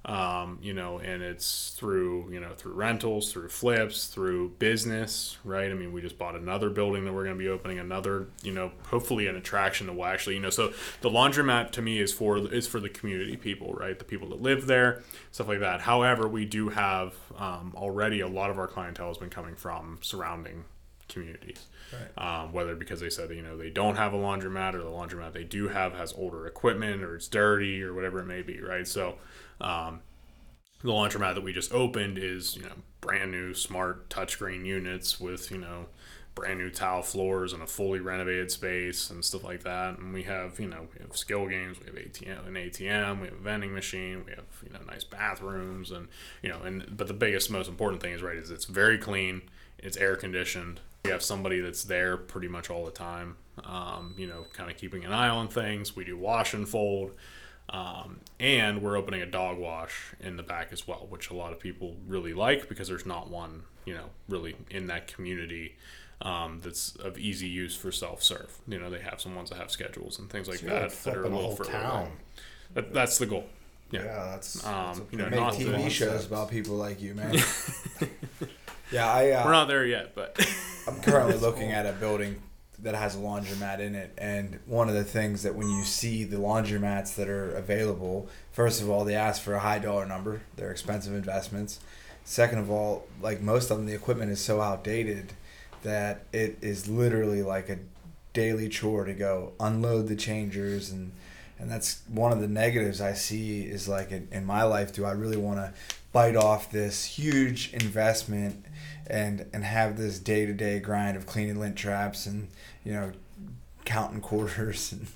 [0.06, 5.70] Um, you know, and it's through you know through rentals, through flips, through business, right?
[5.70, 8.52] I mean, we just bought another building that we're going to be opening another, you
[8.52, 12.12] know, hopefully an attraction that will actually, you know, so the laundromat to me is
[12.12, 13.98] for is for the community people, right?
[13.98, 15.02] The people that live there,
[15.32, 15.80] stuff like that.
[15.80, 19.98] However, we do have um, already a lot of our clientele has been coming from
[20.02, 20.64] surrounding
[21.08, 21.66] communities.
[21.92, 22.40] Right.
[22.42, 25.32] Um, whether because they said you know they don't have a laundromat or the laundromat
[25.32, 28.86] they do have has older equipment or it's dirty or whatever it may be, right?
[28.86, 29.16] So
[29.60, 30.00] um,
[30.82, 35.50] the laundromat that we just opened is you know brand new smart touchscreen units with
[35.50, 35.86] you know
[36.34, 39.98] brand new tile floors and a fully renovated space and stuff like that.
[39.98, 43.28] And we have you know we have skill games, we have ATM, an ATM, we
[43.28, 46.08] have a vending machine, we have you know nice bathrooms and
[46.42, 49.42] you know and but the biggest most important thing is right is it's very clean,
[49.78, 50.80] it's air conditioned.
[51.04, 53.36] We have somebody that's there pretty much all the time.
[53.62, 55.94] Um, you know, kind of keeping an eye on things.
[55.94, 57.12] We do wash and fold.
[57.70, 61.52] Um, and we're opening a dog wash in the back as well, which a lot
[61.52, 65.76] of people really like because there's not one, you know, really in that community
[66.22, 68.58] um, that's of easy use for self serve.
[68.68, 71.16] You know, they have some ones that have schedules and things like So that that
[71.16, 72.12] are a little further town.
[72.74, 73.46] That, that's the goal.
[73.90, 74.24] Yeah, Yeah.
[74.32, 77.00] that's, that's Um, a you know, Make not cool to- TV shows about people like
[77.00, 77.34] you, man.
[78.92, 79.30] yeah, I.
[79.30, 80.38] Uh, We're not there yet, but
[80.86, 82.40] I'm currently looking at a building
[82.84, 86.22] that has a laundromat in it, and one of the things that when you see
[86.22, 90.42] the laundromats that are available, first of all, they ask for a high dollar number.
[90.56, 91.80] They're expensive investments.
[92.24, 95.32] Second of all, like most of them, the equipment is so outdated
[95.82, 97.78] that it is literally like a
[98.34, 101.12] daily chore to go unload the changers and
[101.64, 105.06] and that's one of the negatives I see is like in, in my life do
[105.06, 105.72] I really want to
[106.12, 108.66] bite off this huge investment
[109.06, 112.48] and and have this day to day grind of cleaning lint traps and
[112.84, 113.12] you know
[113.86, 115.06] counting quarters and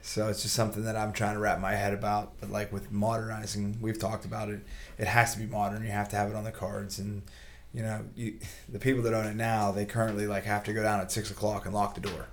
[0.00, 2.32] so it's just something that I'm trying to wrap my head about.
[2.40, 4.60] But like with modernizing we've talked about it
[4.98, 5.82] it has to be modern.
[5.82, 7.00] You have to have it on the cards.
[7.00, 7.22] And
[7.74, 8.38] you know you,
[8.68, 11.32] the people that own it now they currently like have to go down at six
[11.32, 12.28] o'clock and lock the door.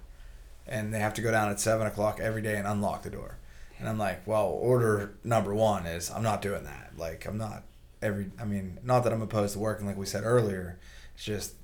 [0.68, 3.38] And they have to go down at seven o'clock every day and unlock the door
[3.80, 7.64] and I'm like well order number one is I'm not doing that like I'm not
[8.02, 10.80] every I mean not that I'm opposed to working like we said earlier
[11.16, 11.56] it's just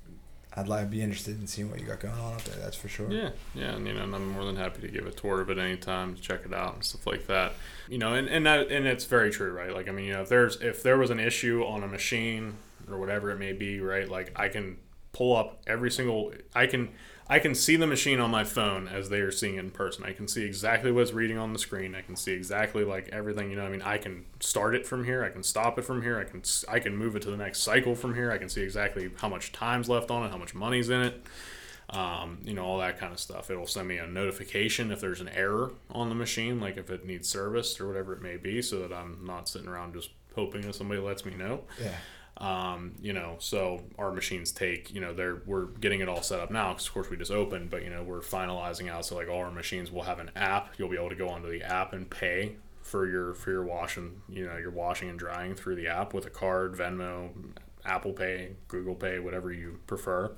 [0.54, 2.76] I'd like to be interested in seeing what you got going on up there that's
[2.76, 5.10] for sure Yeah, yeah, and you know, and I'm more than happy to give a
[5.10, 7.54] tour of it anytime to check it out and stuff like that.
[7.88, 9.72] You know, and and that and it's very true, right?
[9.72, 12.54] Like, I mean, you know, if there's if there was an issue on a machine
[12.90, 14.06] or whatever it may be, right?
[14.06, 14.76] Like, I can
[15.12, 16.34] pull up every single.
[16.54, 16.90] I can
[17.32, 20.04] I can see the machine on my phone as they are seeing it in person.
[20.04, 21.94] I can see exactly what's reading on the screen.
[21.94, 23.50] I can see exactly like everything.
[23.50, 25.24] You know, I mean, I can start it from here.
[25.24, 26.18] I can stop it from here.
[26.18, 28.30] I can I can move it to the next cycle from here.
[28.30, 31.26] I can see exactly how much time's left on it, how much money's in it
[31.92, 33.50] um, you know, all that kind of stuff.
[33.50, 37.04] It'll send me a notification if there's an error on the machine, like if it
[37.04, 40.62] needs serviced or whatever it may be, so that I'm not sitting around just hoping
[40.62, 41.62] that somebody lets me know.
[41.80, 41.94] yeah
[42.38, 46.40] Um, you know, so our machines take, you know, they're we're getting it all set
[46.40, 49.04] up now because of course we just opened, but you know we're finalizing out.
[49.04, 50.74] So like all our machines will have an app.
[50.78, 54.22] You'll be able to go onto the app and pay for your for your washing,
[54.28, 57.30] you know, your washing and drying through the app with a card, Venmo,
[57.84, 60.32] Apple Pay, Google Pay, whatever you prefer.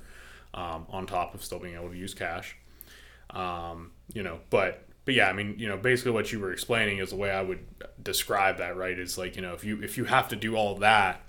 [0.53, 2.55] Um, on top of still being able to use cash.
[3.31, 6.99] Um, you know, but but yeah, I mean, you know, basically what you were explaining
[6.99, 7.65] is the way I would
[8.01, 8.97] describe that, right?
[8.97, 11.21] Is like, you know, if you if you have to do all that,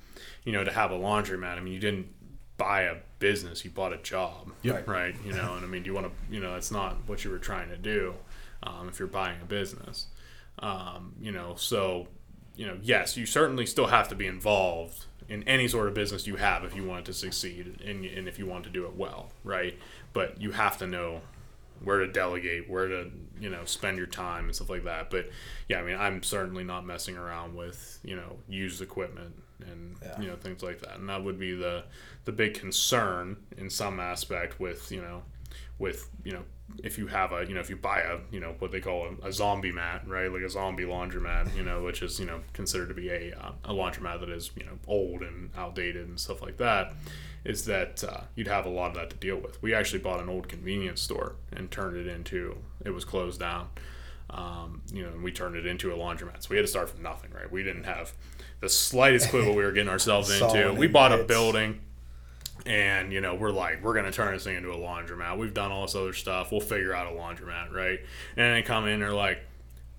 [0.45, 2.09] you know, to have a laundromat, I mean, you didn't
[2.57, 4.89] buy a business, you bought a job, Yep.
[4.89, 5.15] right?
[5.25, 7.31] You know, and I mean, do you want to, you know, that's not what you
[7.31, 8.15] were trying to do
[8.63, 10.07] um, if you're buying a business,
[10.61, 12.09] um, you know, so
[12.57, 16.27] you know, yes, you certainly still have to be involved in any sort of business
[16.27, 18.87] you have if you want it to succeed and, and if you want to do
[18.87, 19.79] it well, right?
[20.15, 21.21] But you have to know
[21.85, 25.11] where to delegate, where to, you know, spend your time and stuff like that.
[25.11, 25.29] But
[25.69, 30.21] yeah, I mean, I'm certainly not messing around with, you know, used equipment and, Yeah.
[30.21, 30.97] you know, things like that.
[30.99, 31.85] And that would be the,
[32.25, 35.23] the big concern in some aspect with, you know,
[35.79, 36.43] with, you know,
[36.83, 39.09] if you have a, you know, if you buy a, you know, what they call
[39.23, 40.33] a, a zombie mat, right?
[40.33, 43.53] Like a zombie laundromat, you know, which is, you know, considered to be a, uh,
[43.65, 46.95] a laundromat that is, you know, old and outdated and stuff like that,
[47.45, 49.63] is that uh, you'd have a lot of that to deal with.
[49.63, 53.69] We actually bought an old convenience store and turned it into, it was closed down.
[54.29, 56.43] Um, you know, and we turned it into a laundromat.
[56.43, 57.51] So we had to start from nothing, right?
[57.51, 58.13] We didn't have
[58.61, 60.73] the slightest clue what we were getting ourselves into.
[60.73, 61.29] We bought a bits.
[61.29, 61.81] building
[62.65, 65.39] and you know we're like we're gonna turn this thing into a laundromat.
[65.39, 66.51] We've done all this other stuff.
[66.51, 68.01] We'll figure out a laundromat right?
[68.37, 69.41] And they come in and they're like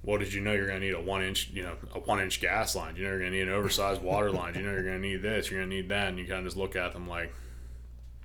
[0.03, 2.41] well did you know you're gonna need a one inch you know a one inch
[2.41, 2.95] gas line?
[2.95, 4.55] You know you're gonna need an oversized water line?
[4.55, 5.49] You know you're gonna need this?
[5.49, 6.09] You're gonna need that?
[6.09, 7.33] And you kind of just look at them like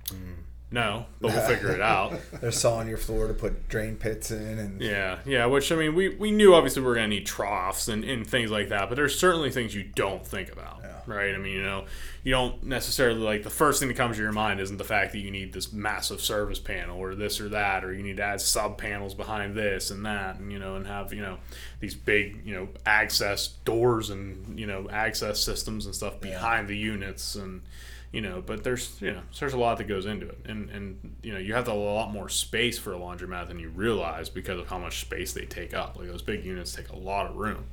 [0.09, 0.33] hmm,
[0.73, 2.19] No, but we'll figure it out.
[2.41, 5.45] They're sawing your floor to put drain pits in, and Yeah, yeah.
[5.45, 8.49] Which I mean, we, we knew obviously we are gonna need troughs and, and things
[8.49, 11.35] like that, but there's certainly things you don't think about, right?
[11.35, 11.85] I mean, you know,
[12.23, 15.11] you don't necessarily like the first thing that comes to your mind isn't the fact
[15.11, 18.23] that you need this massive service panel or this or that, or you need to
[18.23, 21.37] add sub panels behind this and that, and you know, and have you know
[21.81, 26.75] these big you know access doors and you know access systems and stuff behind the
[26.75, 27.61] units and
[28.13, 30.37] you know but there's you know there's a lot that goes into it.
[30.45, 33.69] And and you know you have a lot more space for a laundromat than you
[33.69, 35.97] realize because of how much space they take up.
[35.97, 37.65] Like those big units take a lot of room.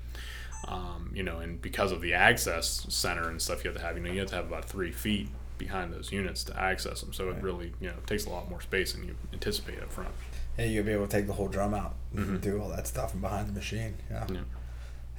[0.67, 3.97] Um, you know and because of the access center and stuff you have to have
[3.97, 7.13] you know you have to have about three feet behind those units to access them.
[7.13, 10.11] So it really you know takes a lot more space than you anticipate up front.
[10.59, 13.13] Yeah, you'll be able to take the whole drum out and do all that stuff
[13.13, 13.95] from behind the machine.
[14.11, 14.27] Yeah.
[14.31, 14.41] Yeah.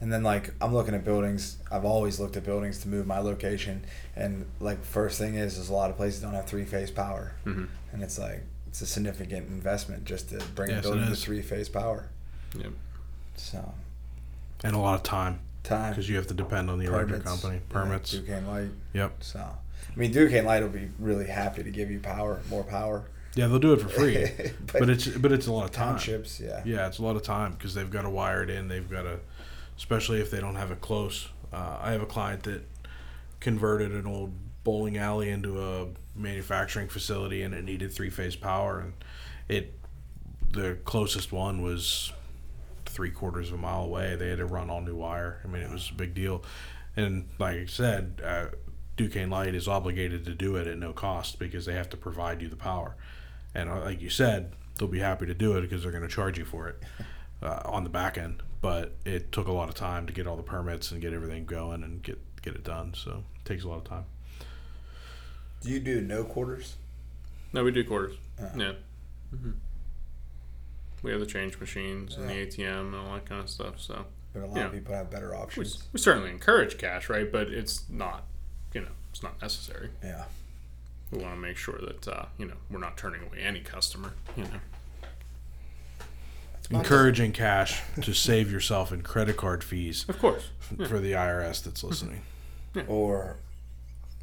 [0.01, 1.57] And then like I'm looking at buildings.
[1.71, 3.85] I've always looked at buildings to move my location,
[4.15, 7.33] and like first thing is, is a lot of places don't have three phase power,
[7.45, 7.67] Mhm.
[7.93, 11.41] and it's like it's a significant investment just to bring Yes, a building to three
[11.43, 12.07] phase power.
[12.57, 12.71] Yep.
[13.35, 13.73] So
[14.63, 17.61] and a lot of time time because you have to depend on the electric company
[17.69, 18.45] permits, company yeah, permits.
[18.45, 18.69] Duquesne Light.
[18.93, 19.11] Yep.
[19.23, 23.03] So I mean Duquesne Light will be really happy to give you power, more power.
[23.35, 24.27] Yeah, they'll do it for free,
[24.73, 25.93] But but it's but it's a lot of time.
[25.93, 26.61] Townships, yeah.
[26.65, 28.67] Yeah, it's a lot of time because they've got to wire it in.
[28.67, 29.19] They've got to,
[29.77, 31.29] especially if they don't have it close.
[31.51, 32.63] Uh, I have a client that
[33.39, 38.79] converted an old bowling alley into a manufacturing facility, and it needed three phase power,
[38.79, 38.93] and
[39.47, 39.73] it
[40.51, 42.11] the closest one was
[42.85, 44.15] three quarters of a mile away.
[44.15, 45.39] They had to run all new wire.
[45.45, 46.43] I mean, it was a big deal,
[46.95, 48.21] and like I said.
[48.23, 48.45] Uh,
[48.97, 52.41] Duquesne Light is obligated to do it at no cost because they have to provide
[52.41, 52.95] you the power.
[53.55, 56.09] And uh, like you said, they'll be happy to do it because they're going to
[56.09, 56.83] charge you for it
[57.41, 58.43] uh, on the back end.
[58.61, 61.45] But it took a lot of time to get all the permits and get everything
[61.45, 62.93] going and get get it done.
[62.93, 64.05] So it takes a lot of time.
[65.61, 66.75] Do you do no quarters?
[67.53, 68.15] No, we do quarters.
[68.41, 68.49] Uh.
[68.55, 68.73] Yeah.
[69.31, 69.51] hmm
[71.03, 73.79] We have the change machines and the ATM and all that kind of stuff.
[73.79, 74.65] So But a lot Yeah.
[74.67, 75.83] of people have better we, options.
[75.91, 77.31] we certainly encourage cash, right?
[77.31, 78.25] But it's not,
[78.73, 79.89] you know, it's not necessary.
[80.03, 80.25] Yeah.
[81.11, 84.13] We want to make sure that uh, you know we're not turning away any customer.
[84.37, 84.49] You know.
[86.71, 90.49] Encouraging cash to save yourself in credit card fees Of course.
[90.87, 92.21] for the IRS that's listening.
[92.87, 93.37] Or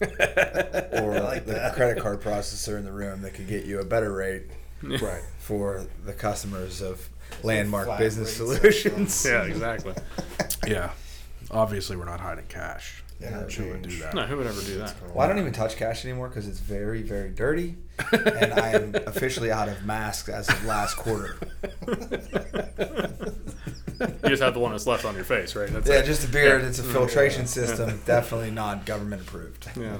[0.01, 0.07] or
[1.21, 4.45] like the credit card processor in the room that could get you a better rate
[4.83, 5.23] right.
[5.39, 7.09] for the customers of
[7.43, 9.25] Landmark Business Solutions.
[9.29, 9.95] Yeah, exactly.
[10.67, 10.91] Yeah.
[11.51, 13.03] Obviously, we're not hiding cash.
[13.21, 14.15] Yeah, Who would do that?
[14.15, 14.95] no, who would ever do that?
[15.13, 17.77] Well, I don't even touch cash anymore because it's very, very dirty,
[18.13, 21.37] and I am officially out of masks as of last quarter.
[24.01, 25.69] You just have the one that's left on your face, right?
[25.69, 26.07] That's Yeah, it.
[26.07, 26.63] just a beard.
[26.63, 29.69] It's a filtration system, definitely not government approved.
[29.77, 29.99] Yeah.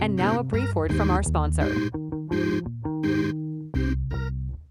[0.00, 1.64] And now a brief word from our sponsor.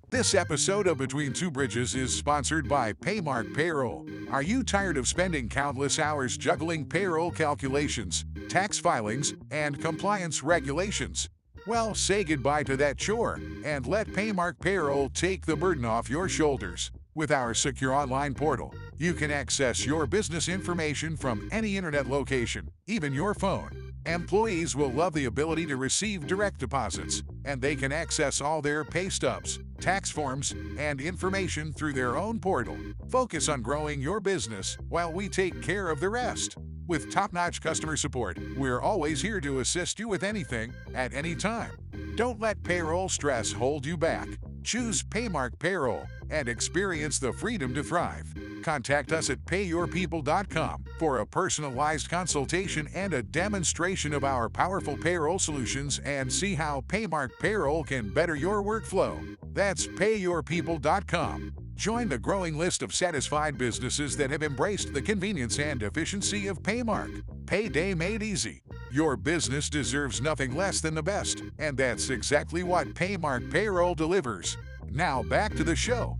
[0.10, 4.08] This episode of Between Two Bridges is sponsored by Paymark Payroll.
[4.32, 11.30] Are you tired of spending countless hours juggling payroll calculations, tax filings, and compliance regulations?
[11.68, 16.30] Well, say goodbye to that chore and let Paymark Payroll take the burden off your
[16.30, 16.92] shoulders.
[17.16, 22.70] With our secure online portal, you can access your business information from any internet location,
[22.88, 23.70] even your phone.
[24.06, 28.84] Employees will love the ability to receive direct deposits, and they can access all their
[28.84, 32.78] pay stubs, tax forms, and information through their own portal.
[33.08, 36.58] Focus on growing your business while we take care of the rest.
[36.86, 41.34] With top notch customer support, we're always here to assist you with anything at any
[41.34, 41.72] time.
[42.16, 44.28] Don't let payroll stress hold you back.
[44.64, 48.34] Choose Paymark Payroll and experience the freedom to thrive.
[48.64, 55.40] Contact us at payyourpeople.com for a personalized consultation and a demonstration of our powerful payroll
[55.40, 59.38] solutions and see how Paymark Payroll can better your workflow.
[59.54, 61.54] That's payyourpeople.com.
[61.76, 66.64] Join the growing list of satisfied businesses that have embraced the convenience and efficiency of
[66.64, 67.22] Paymark.
[67.46, 68.64] Payday made easy.
[68.92, 74.58] Your business deserves nothing less than the best, and that's exactly what Paymark Payroll delivers.
[74.92, 76.18] Now back to the show.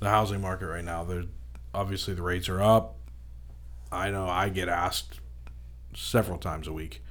[0.00, 1.04] the housing market right now.
[1.04, 1.24] There,
[1.74, 2.96] obviously the rates are up.
[3.92, 5.20] I know I get asked
[5.94, 7.02] several times a week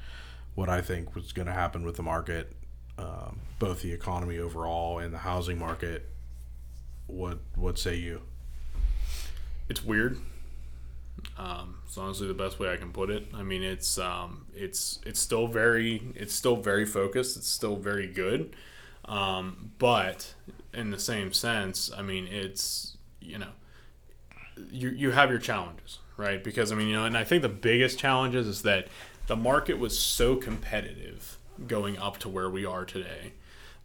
[0.56, 2.54] what I think was going to happen with the market,
[2.98, 6.10] um, both the economy overall and the housing market.
[7.08, 8.22] What what say you?
[9.70, 10.18] it's weird.
[11.38, 13.28] Um, it's honestly the best way I can put it.
[13.34, 17.38] I mean, it's um, it's it's still very it's still very focused.
[17.38, 18.56] It's still very good,
[19.06, 20.34] um, but
[20.74, 23.52] in the same sense, I mean, it's you know,
[24.72, 26.44] you you have your challenges, right?
[26.44, 28.88] Because I mean, you know, and I think the biggest challenges is that
[29.28, 33.34] the market was so competitive going up to where we are today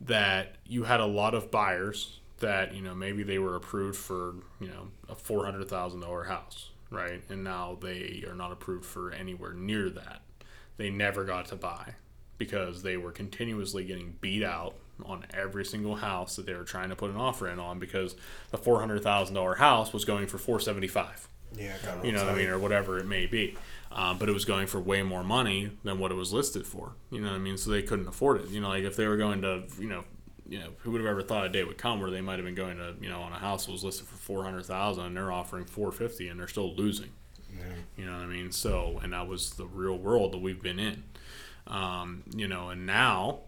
[0.00, 4.34] that you had a lot of buyers that you know maybe they were approved for
[4.60, 7.22] you know a four hundred thousand dollar house, right?
[7.28, 10.22] And now they are not approved for anywhere near that.
[10.76, 11.94] They never got to buy
[12.38, 14.74] because they were continuously getting beat out
[15.04, 18.14] on every single house that they were trying to put an offer in on because
[18.50, 21.28] the four hundred thousand dollar house was going for four seventy five.
[21.56, 23.56] Yeah, You know what I mean, or whatever it may be.
[23.92, 26.94] Um, but it was going for way more money than what it was listed for.
[27.10, 27.56] You know what I mean?
[27.56, 28.48] So they couldn't afford it.
[28.48, 30.02] You know, like if they were going to, you know,
[30.48, 32.44] you know, who would have ever thought a day would come where they might have
[32.44, 35.04] been going to, you know, on a house that was listed for four hundred thousand
[35.06, 37.10] and they're offering four fifty and they're still losing.
[37.96, 38.50] You know what I mean?
[38.50, 41.04] So, and that was the real world that we've been in.
[41.68, 43.40] Um, you know, and now,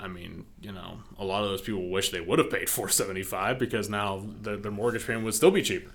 [0.00, 2.88] I mean, you know, a lot of those people wish they would have paid four
[2.88, 5.92] seventy five because now their, their mortgage payment would still be cheaper.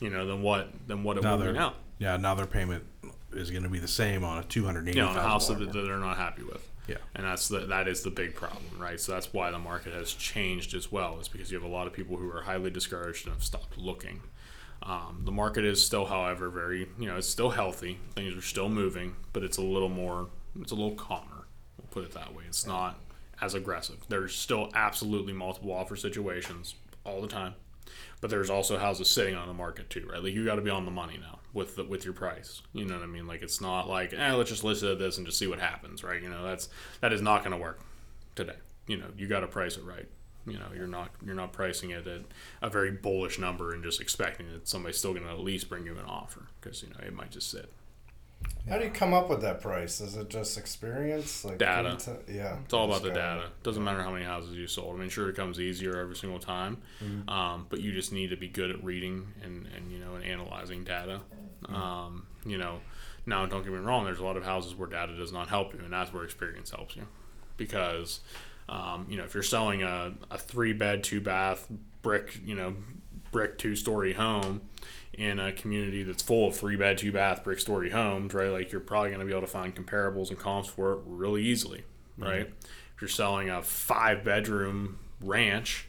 [0.00, 1.74] You know, than what than what it Now would be now.
[1.98, 2.16] yeah.
[2.16, 2.84] Now their payment
[3.32, 5.48] is going to be the same on a two hundred eighty You know, a house
[5.48, 6.68] that, that they're not happy with.
[6.90, 6.96] Yeah.
[7.14, 9.00] and that's the that is the big problem, right?
[9.00, 11.86] So that's why the market has changed as well, is because you have a lot
[11.86, 14.22] of people who are highly discouraged and have stopped looking.
[14.82, 17.98] Um, the market is still, however, very you know it's still healthy.
[18.14, 20.28] Things are still moving, but it's a little more,
[20.60, 21.46] it's a little calmer.
[21.78, 22.44] We'll put it that way.
[22.48, 22.98] It's not
[23.40, 23.98] as aggressive.
[24.08, 26.74] There's still absolutely multiple offer situations
[27.04, 27.54] all the time,
[28.20, 30.22] but there's also houses sitting on the market too, right?
[30.22, 32.62] Like you got to be on the money now with the, with your price.
[32.72, 33.26] You know what I mean?
[33.26, 36.04] Like it's not like eh, let's just list at this and just see what happens,
[36.04, 36.22] right?
[36.22, 36.68] You know that's
[37.00, 37.80] that is not going to work
[38.34, 38.56] today.
[38.86, 40.08] You know you got to price it right.
[40.46, 42.22] You know you're not you're not pricing it at
[42.62, 45.84] a very bullish number and just expecting that somebody's still going to at least bring
[45.86, 47.72] you an offer because you know it might just sit.
[48.68, 50.00] How do you come up with that price?
[50.00, 51.44] Is it just experience?
[51.44, 51.90] Like Data.
[51.90, 52.58] content- yeah.
[52.64, 53.46] It's all about the data.
[53.62, 54.94] Doesn't matter how many houses you sold.
[54.94, 56.78] I mean, sure, it comes easier every single time,
[57.26, 60.24] um, but you just need to be good at reading and, and you know and
[60.24, 61.20] analyzing data.
[61.68, 62.80] Um, you know,
[63.26, 64.04] now don't get me wrong.
[64.04, 66.70] There's a lot of houses where data does not help you, and that's where experience
[66.70, 67.06] helps you,
[67.56, 68.20] because
[68.68, 71.66] um, you know if you're selling a, a three bed, two bath,
[72.02, 72.76] brick, you know,
[73.32, 74.60] brick two story home
[75.20, 78.48] in a community that's full of three bed, two bath, brick story homes, right?
[78.48, 81.42] Like you're probably going to be able to find comparables and comps for it really
[81.42, 81.84] easily,
[82.16, 82.46] right?
[82.94, 85.88] If you're selling a five bedroom ranch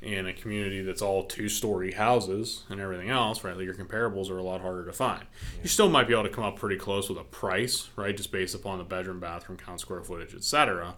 [0.00, 3.56] in a community that's all two story houses and everything else, right?
[3.56, 5.24] Like your comparables are a lot harder to find.
[5.60, 8.16] You still might be able to come up pretty close with a price, right?
[8.16, 10.94] Just based upon the bedroom, bathroom count, square footage, etc.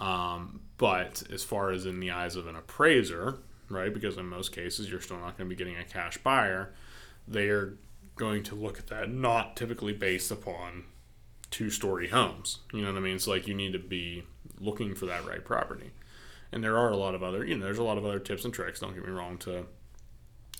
[0.00, 3.38] Um, but as far as in the eyes of an appraiser,
[3.70, 3.94] right?
[3.94, 6.74] Because in most cases you're still not going to be getting a cash buyer.
[7.28, 7.76] They are
[8.16, 10.84] going to look at that not typically based upon
[11.50, 12.58] two story homes.
[12.72, 13.18] You know what I mean?
[13.18, 14.24] So like you need to be
[14.60, 15.90] looking for that right property.
[16.50, 18.44] And there are a lot of other, you know, there's a lot of other tips
[18.44, 18.80] and tricks.
[18.80, 19.66] Don't get me wrong to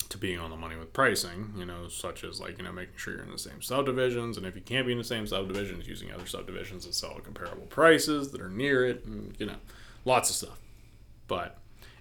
[0.09, 2.97] to being on the money with pricing, you know, such as like you know making
[2.97, 5.87] sure you're in the same subdivisions, and if you can't be in the same subdivisions,
[5.87, 9.57] using other subdivisions that sell at comparable prices that are near it, and you know,
[10.05, 10.59] lots of stuff.
[11.27, 11.59] But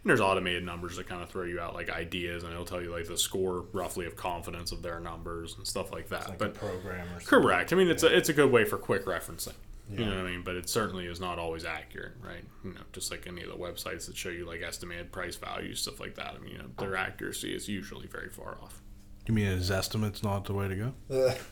[0.07, 2.81] and there's automated numbers that kind of throw you out like ideas, and it'll tell
[2.81, 6.29] you like the score roughly of confidence of their numbers and stuff like that.
[6.29, 7.27] Like but a program or something.
[7.27, 7.73] Correct.
[7.73, 9.55] I mean, it's a it's a good way for quick referencing.
[9.89, 10.43] You know what I mean?
[10.43, 12.43] But it certainly is not always accurate, right?
[12.63, 15.81] You know, just like any of the websites that show you like estimated price values,
[15.81, 16.35] stuff like that.
[16.35, 18.81] I mean, you know, their accuracy is usually very far off.
[19.25, 21.33] You mean Zestimate's not the way to go?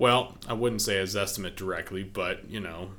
[0.00, 2.92] Well, I wouldn't say Zestimate directly, but you know,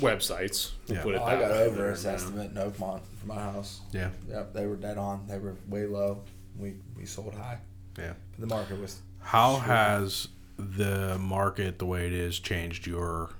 [0.00, 0.72] websites.
[0.88, 1.02] We'll Yeah.
[1.04, 2.14] put it Oh, I got way, over its you know.
[2.14, 3.80] estimate in Oakmont for my house.
[3.92, 5.26] Yeah, Yep, they were dead on.
[5.28, 6.22] They were way low.
[6.56, 7.58] We we sold high.
[7.98, 8.14] yeah.
[8.38, 9.60] The market was How Sure.
[9.64, 13.30] has the market, the way it is, changed your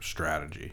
[0.00, 0.72] strategy?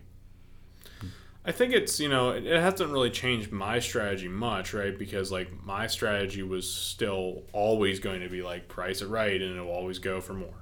[1.46, 4.98] I think it's you know it, it hasn't really changed my strategy much, right?
[4.98, 9.56] Because like my strategy was still always going to be like price it right, and
[9.56, 10.54] it'll always go for more.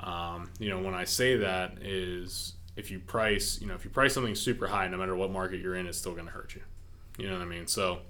[0.00, 3.90] Um, you know, when I say that is if you price, you know, if you
[3.90, 6.54] price something super high, no matter what market you're in, it's still going to hurt
[6.54, 6.62] you.
[7.18, 7.66] You know what I mean?
[7.66, 8.00] So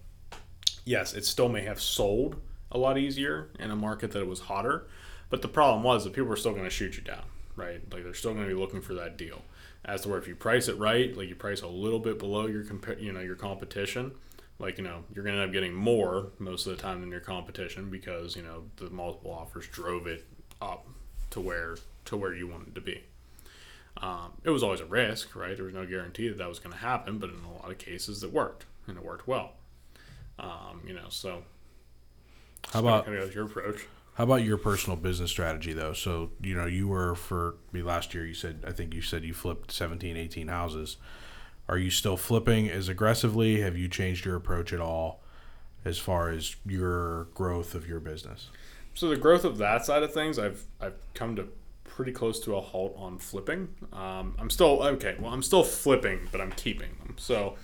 [0.84, 2.36] yes, it still may have sold
[2.72, 4.86] a lot easier in a market that it was hotter,
[5.30, 7.80] but the problem was that people were still going to shoot you down, right?
[7.92, 9.42] Like they're still going to be looking for that deal.
[9.84, 12.46] As to where if you price it right, like you price a little bit below
[12.46, 14.10] your compa- you know your competition,
[14.58, 17.10] like you know you're going to end up getting more most of the time than
[17.10, 20.26] your competition because you know the multiple offers drove it
[20.60, 20.88] up
[21.30, 23.04] to where to where you wanted to be.
[23.98, 25.56] Um, it was always a risk, right?
[25.56, 27.78] There was no guarantee that that was going to happen, but in a lot of
[27.78, 29.52] cases, it worked and it worked well.
[30.38, 31.44] Um, you know, so
[32.72, 33.86] How about kind of your approach?
[34.14, 35.92] How about your personal business strategy though?
[35.92, 39.24] So, you know, you were for me last year, you said, I think you said
[39.24, 40.96] you flipped 17, 18 houses.
[41.68, 43.60] Are you still flipping as aggressively?
[43.60, 45.22] Have you changed your approach at all
[45.84, 48.50] as far as your growth of your business?
[48.94, 51.48] So the growth of that side of things, I've I've come to
[51.88, 53.68] pretty close to a halt on flipping.
[53.92, 55.16] Um, I'm still okay.
[55.18, 57.14] Well, I'm still flipping, but I'm keeping them.
[57.18, 57.56] So,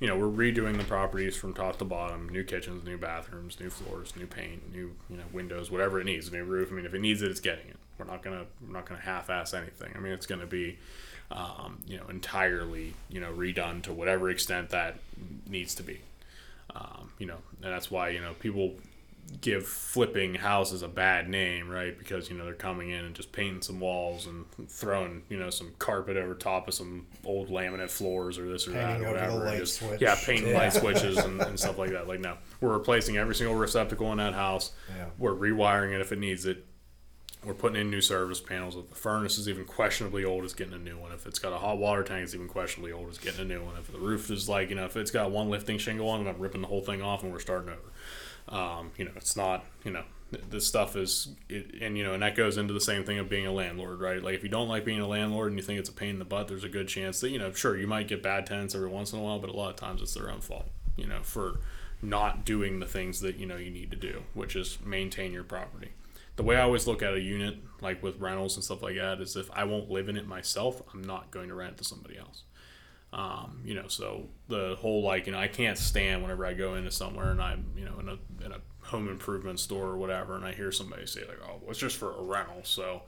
[0.00, 3.70] you know, we're redoing the properties from top to bottom: new kitchens, new bathrooms, new
[3.70, 6.68] floors, new paint, new you know windows, whatever it needs, new roof.
[6.70, 7.76] I mean, if it needs it, it's getting it.
[7.98, 9.92] We're not gonna we're not gonna half-ass anything.
[9.96, 10.78] I mean, it's gonna be
[11.30, 14.98] um, you know entirely you know redone to whatever extent that
[15.48, 16.00] needs to be.
[16.74, 18.74] Um, you know, and that's why you know people
[19.40, 21.96] give flipping houses a bad name, right?
[21.98, 25.50] Because you know they're coming in and just painting some walls and throwing you know
[25.50, 29.38] some carpet over top of some old laminate floors or this or Painting that or
[29.38, 29.58] whatever.
[29.58, 29.82] just-.
[30.00, 30.58] Yeah, painting Yeah.
[30.58, 32.08] light switches and, and stuff like that.
[32.08, 34.72] Like no, we're replacing every single receptacle in that house.
[34.96, 35.06] Yeah.
[35.18, 36.64] We're rewiring it if it needs it.
[37.44, 38.74] We're putting in new service panels.
[38.74, 41.12] If the furnace is even questionably old, it's getting a new one.
[41.12, 43.62] If it's got a hot water tank, it's even questionably old, it's getting a new
[43.62, 43.76] one.
[43.78, 46.28] If the roof is like, you know, if it's got one lifting shingle on it,
[46.28, 47.92] I'm ripping the whole thing off and we're starting over.
[48.48, 52.14] Um, you know, it's not, you know, th- this stuff is, it, and you know,
[52.14, 54.22] and that goes into the same thing of being a landlord, right?
[54.22, 56.18] Like if you don't like being a landlord and you think it's a pain in
[56.18, 58.74] the butt, there's a good chance that, you know, sure, you might get bad tenants
[58.74, 61.06] every once in a while, but a lot of times it's their own fault, you
[61.06, 61.60] know, for
[62.00, 65.44] not doing the things that, you know, you need to do, which is maintain your
[65.44, 65.90] property
[66.38, 69.20] the way I always look at a unit, like with rentals and stuff like that,
[69.20, 71.84] is if I won't live in it myself, I'm not going to rent it to
[71.84, 72.44] somebody else.
[73.12, 76.74] Um, you know, so the whole like, you know, I can't stand whenever I go
[76.74, 80.36] into somewhere and I'm, you know, in a in a home improvement store or whatever,
[80.36, 83.02] and I hear somebody say like, "Oh, well, it's just for a rental," so,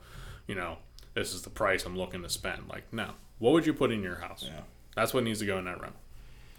[0.47, 0.77] you know,
[1.13, 2.67] this is the price I'm looking to spend.
[2.69, 4.43] Like, no, what would you put in your house?
[4.45, 4.61] Yeah.
[4.95, 5.99] That's what needs to go in that rental.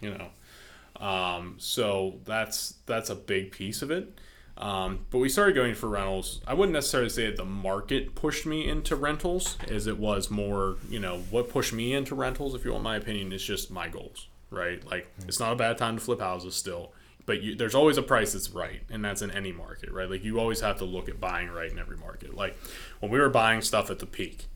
[0.01, 4.19] You know, um, so that's that's a big piece of it.
[4.59, 6.41] Um, but we started going for rentals.
[6.47, 10.77] I wouldn't necessarily say that the market pushed me into rentals, as it was more,
[10.89, 13.89] you know, what pushed me into rentals, if you want my opinion, is just my
[13.89, 14.85] goals, right?
[14.87, 16.93] Like, it's not a bad time to flip houses still,
[17.25, 20.09] but you, there's always a price that's right, and that's in any market, right?
[20.09, 22.35] Like, you always have to look at buying right in every market.
[22.35, 22.57] Like,
[23.01, 24.47] when we were buying stuff at the peak,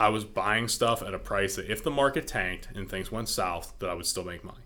[0.00, 3.28] I was buying stuff at a price that if the market tanked and things went
[3.28, 4.58] south, that I would still make money.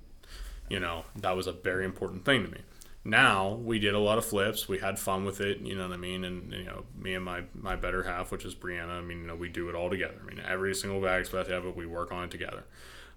[0.69, 2.61] You know, that was a very important thing to me.
[3.05, 4.69] Now we did a lot of flips.
[4.69, 5.59] We had fun with it.
[5.61, 6.25] You know what I mean?
[6.25, 8.91] And you know, me and my my better half, which is Brianna.
[8.91, 10.15] I mean, you know, we do it all together.
[10.23, 11.77] I mean, every single bag we to it.
[11.77, 12.65] We work on it together.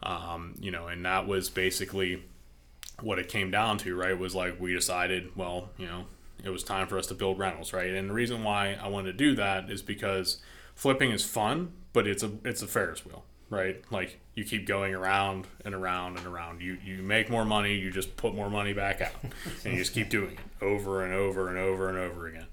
[0.01, 2.23] Um, you know, and that was basically
[3.01, 3.95] what it came down to.
[3.95, 4.17] Right?
[4.17, 6.05] Was like we decided, well, you know,
[6.43, 7.71] it was time for us to build rentals.
[7.71, 7.91] Right?
[7.91, 10.41] And the reason why I wanted to do that is because
[10.73, 13.83] flipping is fun, but it's a it's a Ferris wheel right?
[13.91, 16.61] Like you keep going around and around and around.
[16.61, 19.13] You you make more money, you just put more money back out,
[19.63, 22.47] and you just keep doing it over and over and over and over again.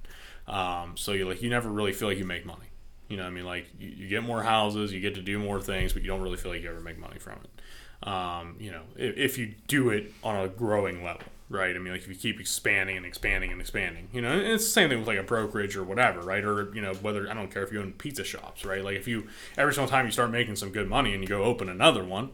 [0.47, 2.67] Um, so you like you never really feel like you make money.
[3.09, 5.61] You know, I mean, like you, you get more houses, you get to do more
[5.61, 8.09] things, but you don't really feel like you ever make money from it.
[8.09, 11.23] Um, you know, if, if you do it on a growing level,
[11.53, 11.75] right?
[11.75, 14.65] I mean, like if you keep expanding and expanding and expanding, you know, and it's
[14.65, 16.45] the same thing with like a brokerage or whatever, right?
[16.45, 18.83] Or you know, whether I don't care if you own pizza shops, right?
[18.83, 21.45] Like if you every single time you start making some good money and you go
[21.45, 22.31] open another one,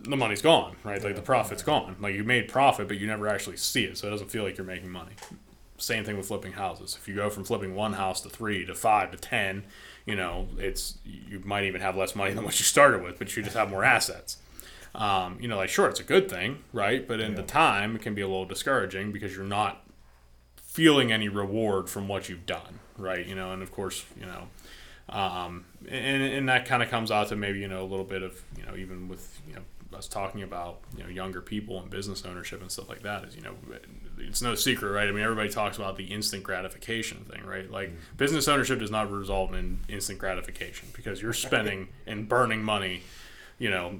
[0.00, 1.02] the money's gone, right?
[1.02, 1.96] Like the profit's gone.
[2.00, 4.56] Like you made profit, but you never actually see it, so it doesn't feel like
[4.58, 5.12] you're making money.
[5.76, 6.96] Same thing with flipping houses.
[7.00, 9.64] If you go from flipping one house to three to five to ten,
[10.06, 13.36] you know, it's you might even have less money than what you started with, but
[13.36, 14.38] you just have more assets.
[14.94, 17.06] Um, you know, like sure, it's a good thing, right?
[17.06, 19.84] But in the time, it can be a little discouraging because you're not
[20.56, 23.26] feeling any reward from what you've done, right?
[23.26, 24.48] You know, and of course, you know,
[25.08, 28.22] um, and and that kind of comes out to maybe you know a little bit
[28.22, 29.62] of you know even with you know
[29.96, 33.34] us talking about you know younger people and business ownership and stuff like that is
[33.34, 33.54] you know
[34.18, 35.08] it's no secret, right?
[35.08, 37.68] I mean, everybody talks about the instant gratification thing, right?
[37.68, 43.02] Like business ownership does not result in instant gratification because you're spending and burning money
[43.58, 43.98] you know,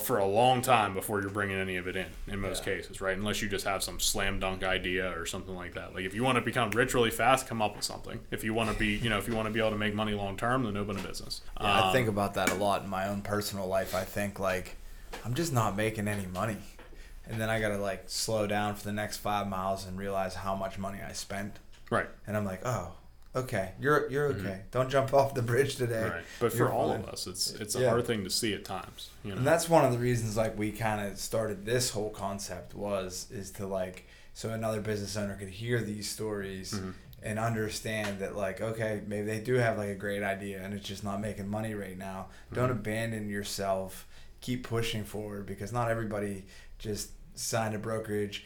[0.00, 3.16] for a long time before you're bringing any of it in, in most cases, right?
[3.16, 5.94] Unless you just have some slam dunk idea or something like that.
[5.94, 8.20] Like if you want to become rich really fast, come up with something.
[8.30, 9.94] If you want to be, you know, if you want to be able to make
[9.94, 11.42] money long term, then open a business.
[11.60, 13.94] Yeah, I Um, think about that a lot in my own personal life.
[13.94, 14.76] I think like
[15.24, 16.56] I'm just not making any money.
[17.28, 20.54] And then I gotta like slow down for the next five miles and realize how
[20.56, 21.58] much money I spent.
[21.90, 22.92] right, And I'm like, oh,
[23.34, 24.60] okay, you're you're okay.
[24.70, 25.94] Don't jump off the bridge today.
[25.94, 26.10] Mm-hmm.
[26.10, 26.24] right.
[26.40, 27.90] But for You're all fine." of us, it's it's a Yeah.
[27.90, 29.10] hard thing to see at times.
[29.24, 32.10] You know, And that's one of the reasons like we kind of started this whole
[32.10, 36.90] concept was is to like so another business owner could hear these stories Mm-hmm.
[37.22, 40.86] and understand that like okay maybe they do have like a great idea and it's
[40.88, 42.26] just not making money right now.
[42.52, 42.78] Don't Mm-hmm.
[42.78, 44.06] abandon yourself.
[44.40, 46.44] Keep pushing forward because not everybody
[46.78, 48.44] just signed a brokerage,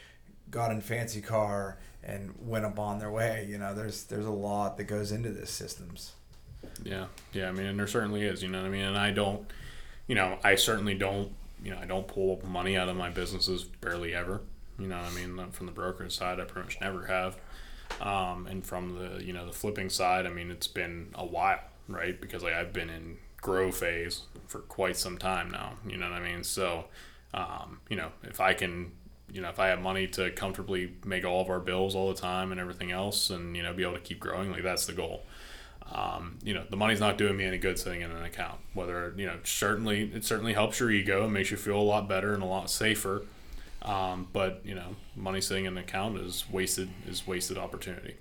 [0.51, 3.47] got in fancy car and went up on their way.
[3.49, 6.13] You know, there's there's a lot that goes into this systems.
[6.83, 7.49] Yeah, yeah.
[7.49, 8.43] I mean, and there certainly is.
[8.43, 8.85] You know what I mean?
[8.85, 9.51] And I don't,
[10.07, 11.33] you know, I certainly don't
[11.63, 14.41] you know, I don't pull money out of my businesses barely ever.
[14.79, 17.37] You know, what I mean, from the brokerage side, I pretty much never have.
[18.01, 21.61] Um, and from the you know the flipping side, I mean, it's been a while,
[21.89, 22.21] right?
[22.21, 25.75] Because like I've been in grow phase for quite some time now.
[25.87, 26.45] You know what I mean?
[26.45, 26.87] So,
[27.33, 28.93] um, you know, if I can,
[29.31, 32.21] you know, if I have money to comfortably make all of our bills all the
[32.21, 34.93] time and everything else, and you know, be able to keep growing, like that's the
[34.93, 35.25] goal.
[35.93, 38.61] Um, you know, the money's not doing me any good sitting in an account.
[38.75, 42.09] Whether you know, certainly it certainly helps your ego and makes you feel a lot
[42.09, 43.23] better and a lot safer.
[43.83, 48.17] Um, but you know, money sitting in an account is wasted is wasted opportunity.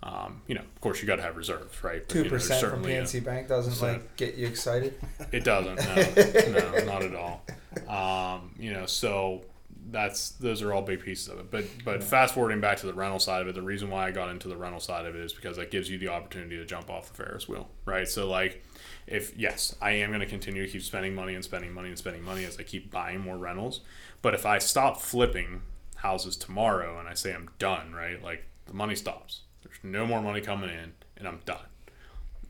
[0.00, 2.08] Um, you know, of course, you got to have reserves, right?
[2.08, 4.94] Two you know, percent from PNC Bank doesn't so- like get you excited.
[5.32, 5.74] it doesn't.
[5.76, 7.42] No, no, not at all.
[7.88, 9.42] Um, you know, so
[9.90, 11.50] that's those are all big pieces of it.
[11.50, 14.10] But but fast forwarding back to the rental side of it, the reason why I
[14.10, 16.64] got into the rental side of it is because that gives you the opportunity to
[16.64, 18.08] jump off the Ferris wheel, right?
[18.08, 18.64] So like,
[19.06, 21.98] if yes, I am going to continue to keep spending money and spending money and
[21.98, 23.80] spending money as I keep buying more rentals.
[24.22, 25.62] But if I stop flipping
[25.96, 28.22] houses tomorrow and I say I'm done, right?
[28.22, 29.42] Like the money stops.
[29.62, 31.66] There's no more money coming in, and I'm done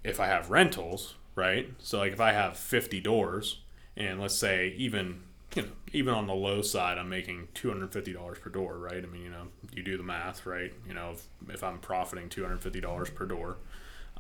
[0.05, 1.73] if I have rentals, right?
[1.79, 3.61] So like if I have 50 doors
[3.97, 5.23] and let's say even
[5.59, 9.03] you know even on the low side I'm making $250 per door, right?
[9.03, 10.73] I mean, you know, you do the math, right?
[10.87, 13.57] You know, if, if I'm profiting $250 per door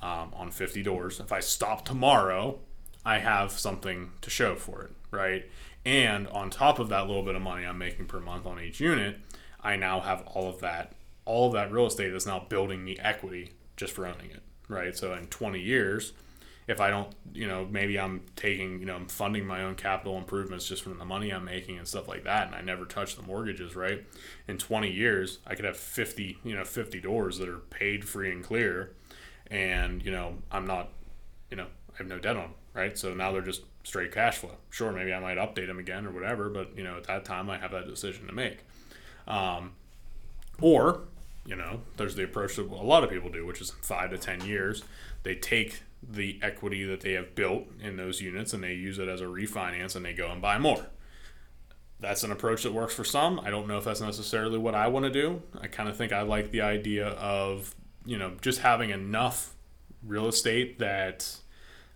[0.02, 2.58] um, on 50 doors, if I stop tomorrow,
[3.04, 5.44] I have something to show for it, right?
[5.84, 8.80] And on top of that little bit of money I'm making per month on each
[8.80, 9.18] unit,
[9.62, 10.92] I now have all of that
[11.24, 14.96] all of that real estate is now building me equity just for owning it, right?
[14.96, 16.14] So in 20 years,
[16.68, 20.18] if I don't, you know, maybe I'm taking, you know, I'm funding my own capital
[20.18, 23.16] improvements just from the money I'm making and stuff like that, and I never touch
[23.16, 24.04] the mortgages, right?
[24.46, 28.30] In 20 years, I could have 50, you know, 50 doors that are paid free
[28.30, 28.92] and clear,
[29.50, 30.90] and you know, I'm not,
[31.50, 32.98] you know, I have no debt on them, right?
[32.98, 34.56] So now they're just straight cash flow.
[34.68, 37.48] Sure, maybe I might update them again or whatever, but you know, at that time,
[37.48, 38.58] I have that decision to make.
[39.26, 39.72] Um,
[40.60, 41.00] or,
[41.46, 44.18] you know, there's the approach that a lot of people do, which is five to
[44.18, 44.84] 10 years,
[45.22, 49.08] they take the equity that they have built in those units and they use it
[49.08, 50.86] as a refinance and they go and buy more.
[52.00, 53.40] That's an approach that works for some.
[53.40, 55.42] I don't know if that's necessarily what I want to do.
[55.60, 59.54] I kind of think I like the idea of, you know, just having enough
[60.06, 61.28] real estate that,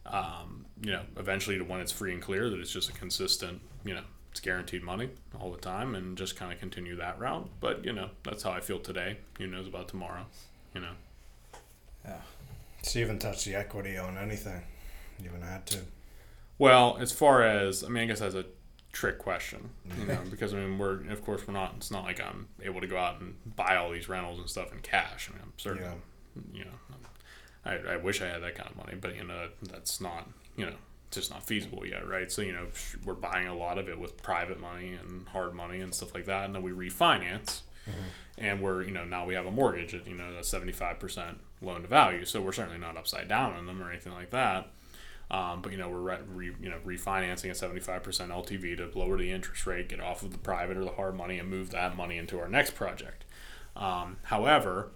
[0.07, 3.61] um, you know, eventually to when it's free and clear, that it's just a consistent,
[3.85, 4.03] you know,
[4.33, 5.11] it's guaranteed money
[5.41, 7.49] all the time and just kind of continue that route.
[7.61, 9.19] But, you know, that's how I feel today.
[9.39, 10.27] Who knows about tomorrow,
[10.75, 10.95] you know?
[12.83, 14.63] So you haven't touched the equity on anything.
[15.19, 15.79] You haven't had to.
[16.59, 18.45] Well, as far as I mean, I guess that's a
[18.93, 21.75] trick question, you know, because I mean, we're of course we're not.
[21.77, 24.73] It's not like I'm able to go out and buy all these rentals and stuff
[24.73, 25.29] in cash.
[25.31, 25.91] I mean, I'm certainly,
[26.53, 26.71] you know,
[27.65, 30.67] I, I wish I had that kind of money, but you know, that's not, you
[30.67, 30.75] know,
[31.07, 32.31] it's just not feasible yet, right?
[32.31, 32.67] So you know,
[33.05, 36.27] we're buying a lot of it with private money and hard money and stuff like
[36.27, 38.39] that, and then we refinance, mm-hmm.
[38.39, 40.99] and we're you know now we have a mortgage at you know a seventy five
[40.99, 44.31] percent loan to value, so we're certainly not upside down on them or anything like
[44.31, 44.69] that.
[45.31, 49.17] Um, but you know we're re, re, you know refinancing at 75% LTV to lower
[49.17, 51.97] the interest rate, get off of the private or the hard money, and move that
[51.97, 53.25] money into our next project.
[53.75, 54.91] Um, however,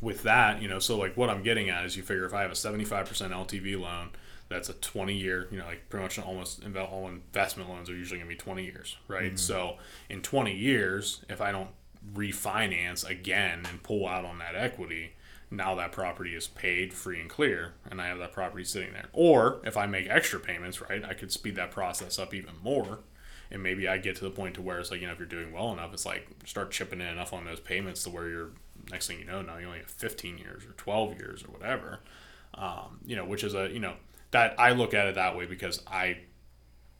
[0.00, 2.42] with that, you know, so like what I'm getting at is you figure if I
[2.42, 4.10] have a 75% LTV loan,
[4.48, 8.18] that's a 20 year, you know, like pretty much almost all investment loans are usually
[8.18, 9.38] going to be 20 years, right?
[9.38, 11.70] So in 20 years, if I don't
[12.12, 15.14] refinance again and pull out on that equity,
[15.56, 19.08] now that property is paid free and clear and I have that property sitting there.
[19.12, 23.00] Or if I make extra payments, right, I could speed that process up even more.
[23.50, 25.28] And maybe I get to the point to where it's like, you know, if you're
[25.28, 28.50] doing well enough, it's like start chipping in enough on those payments to where you're
[28.90, 32.00] next thing you know, now you only have 15 years or 12 years or whatever.
[32.54, 33.94] Um, you know, which is a, you know,
[34.30, 36.18] that I look at it that way because I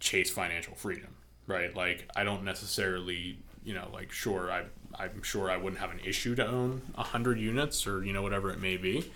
[0.00, 1.74] chase financial freedom, right?
[1.74, 4.64] Like I don't necessarily, you know, like sure I
[4.98, 8.22] I'm sure I wouldn't have an issue to own a hundred units or you know
[8.22, 9.10] whatever it may be,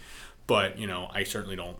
[0.46, 1.78] but you know I certainly don't,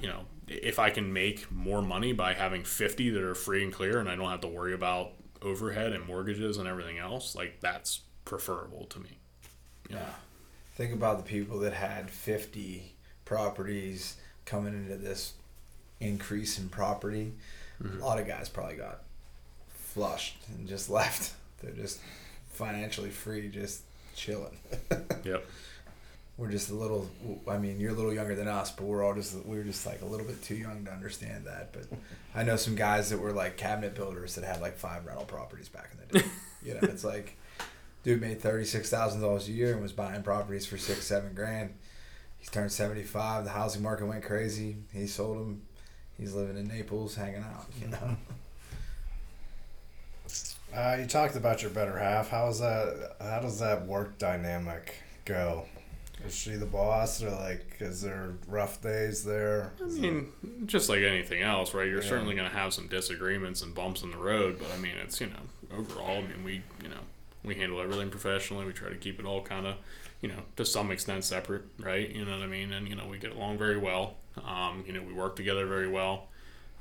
[0.00, 3.72] you know, if I can make more money by having 50 that are free and
[3.72, 7.60] clear and I don't have to worry about overhead and mortgages and everything else, like
[7.60, 9.18] that's preferable to me.
[9.88, 10.10] Yeah.
[10.74, 12.94] Think about the people that had 50
[13.24, 15.34] properties coming into this
[16.00, 17.34] increase in property.
[17.82, 18.02] Mm-hmm.
[18.02, 19.02] A lot of guys probably got
[19.68, 21.34] flushed and just left.
[21.60, 22.00] They're just
[22.60, 23.82] financially free, just
[24.14, 24.56] chilling.
[25.24, 25.44] Yep.
[26.38, 27.10] we're just a little.
[27.46, 29.84] I mean, you're a little younger than us, but we're all just we were just
[29.84, 31.72] like a little bit too young to understand that.
[31.72, 31.86] But
[32.34, 35.68] I know some guys that were like cabinet builders that had like five rental properties
[35.68, 36.28] back in the day.
[36.64, 37.36] you know, it's like
[38.02, 41.34] dude made thirty six thousand dollars a year and was buying properties for six seven
[41.34, 41.74] grand.
[42.38, 43.44] He's turned seventy five.
[43.44, 44.76] The housing market went crazy.
[44.92, 45.62] He sold them.
[46.16, 47.66] He's living in Naples, hanging out.
[47.80, 48.16] You know.
[50.74, 52.28] Uh, you talked about your better half.
[52.30, 53.16] How's that?
[53.20, 54.94] How does that work dynamic
[55.24, 55.66] go?
[56.26, 59.72] Is she the boss, or like, is there rough days there?
[59.80, 60.28] I mean,
[60.66, 61.88] just like anything else, right?
[61.88, 62.08] You're Yeah.
[62.08, 65.20] certainly going to have some disagreements and bumps in the road, but I mean, it's
[65.20, 66.52] you know, overall, I mean, we
[66.82, 67.00] you know,
[67.42, 68.66] we handle everything professionally.
[68.66, 69.76] We try to keep it all kind of,
[70.20, 72.08] you know, to some extent separate, right?
[72.08, 72.70] You know what I mean?
[72.72, 74.16] And you know, we get along very well.
[74.44, 76.28] Um, you know, we work together very well.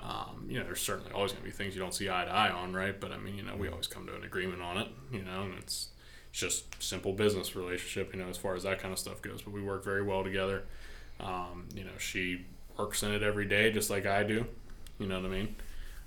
[0.02, 2.32] Um, you know, there's certainly always going to be things you don't see eye to
[2.32, 3.00] eye on, right?
[3.00, 4.88] But I mean, you know, we always come to an agreement on it.
[5.12, 5.89] You know, and it's
[6.32, 9.41] it's just simple business relationship, you know, as far as that kind of stuff goes.
[9.41, 10.64] But we work very well together.
[11.20, 12.45] Um, you know, she
[12.78, 14.45] works in it every day, just like I do.
[15.00, 15.56] You know what I mean?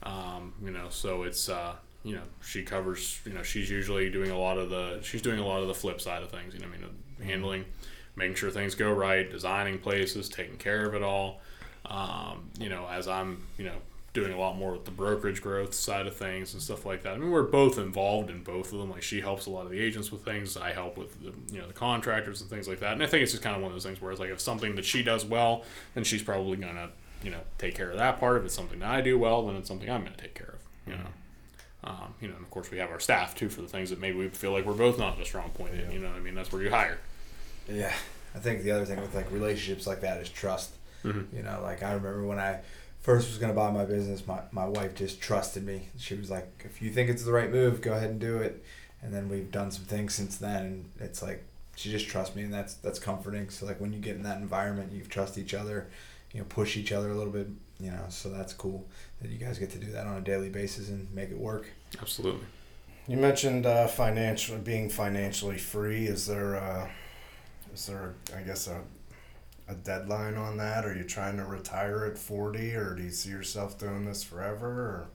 [0.04, 3.20] Um, you know, so it's uh, you know she covers.
[3.26, 5.00] You know, she's usually doing a lot of the.
[5.02, 6.54] She's doing a lot of the flip side of things.
[6.54, 6.88] You know, I mean,
[7.22, 7.64] handling,
[8.16, 11.41] making sure things go right, designing places, taking care of it all.
[11.84, 13.76] Um, you know, as I'm, you know,
[14.12, 17.14] doing a lot more with the brokerage growth side of things and stuff like that.
[17.14, 18.90] I mean, we're both involved in both of them.
[18.90, 20.56] Like she helps a lot of the agents with things.
[20.56, 22.92] I help with the, you know, the contractors and things like that.
[22.92, 24.40] And I think it's just kind of one of those things where it's like if
[24.40, 25.64] something that she does well,
[25.94, 26.90] then she's probably gonna,
[27.22, 28.36] you know, take care of that part.
[28.36, 30.92] If it's something that I do well, then it's something I'm gonna take care of.
[30.92, 31.08] You know.
[31.84, 33.98] Um, you know, and of course we have our staff too for the things that
[33.98, 35.90] maybe we feel like we're both not a strong point in.
[35.90, 36.34] You know what I mean?
[36.34, 36.98] That's where you hire.
[37.68, 37.92] Yeah,
[38.34, 40.70] I think the other thing with like relationships like that is trust.
[41.04, 41.32] Mhm.
[41.34, 42.60] You know, like I remember when I
[43.00, 45.88] first was gonna buy my business, my my wife just trusted me.
[45.98, 48.64] She was like, "If you think it's the right move, go ahead and do it."
[49.02, 51.44] And then we've done some things since then, and it's like
[51.74, 53.50] she just trusts me, and that's that's comforting.
[53.50, 55.88] So like when you get in that environment, you trust each other,
[56.32, 57.48] you know, push each other a little bit,
[57.80, 58.04] you know.
[58.08, 58.86] So that's cool
[59.20, 61.68] that you guys get to do that on a daily basis and make it work.
[62.00, 62.46] Absolutely.
[63.08, 66.06] You mentioned uh, financially being financially free.
[66.06, 66.88] Is there, uh,
[67.74, 68.80] is there, I guess, a,
[69.72, 70.84] a deadline on that?
[70.84, 74.68] Are you trying to retire at forty, or do you see yourself doing this forever?
[74.68, 75.06] Or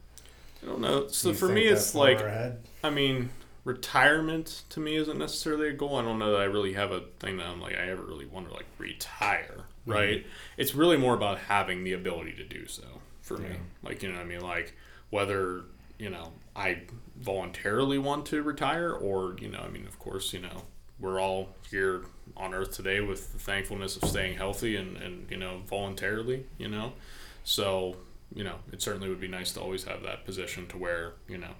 [0.62, 1.08] I don't know.
[1.08, 2.60] So for me, it's like ahead?
[2.84, 3.30] I mean,
[3.64, 5.96] retirement to me isn't necessarily a goal.
[5.98, 8.26] I don't know that I really have a thing that I'm like I ever really
[8.26, 9.66] want to like retire.
[9.82, 9.92] Mm-hmm.
[9.92, 10.26] Right?
[10.58, 12.84] It's really more about having the ability to do so
[13.22, 13.50] for me.
[13.84, 14.42] Like you know what I mean?
[14.42, 14.76] Like
[15.10, 15.64] whether
[15.98, 16.82] you know I
[17.18, 20.64] voluntarily want to retire or you know I mean of course you know
[21.00, 22.04] we're all here
[22.36, 26.68] on earth today with the thankfulness of staying healthy and, and you know voluntarily you
[26.68, 26.94] know
[27.44, 27.96] so
[28.34, 31.38] you know it certainly would be nice to always have that position to where you
[31.38, 31.54] know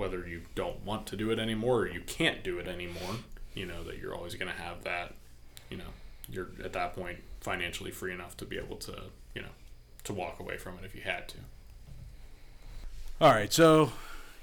[0.00, 3.16] whether you don't want to do it anymore or you can't do it anymore,
[3.54, 5.14] you know, that you're always going to have that,
[5.68, 5.92] you know,
[6.28, 8.94] you're at that point financially free enough to be able to,
[9.34, 9.48] you know,
[10.04, 11.36] to walk away from it if you had to.
[13.20, 13.92] All right, so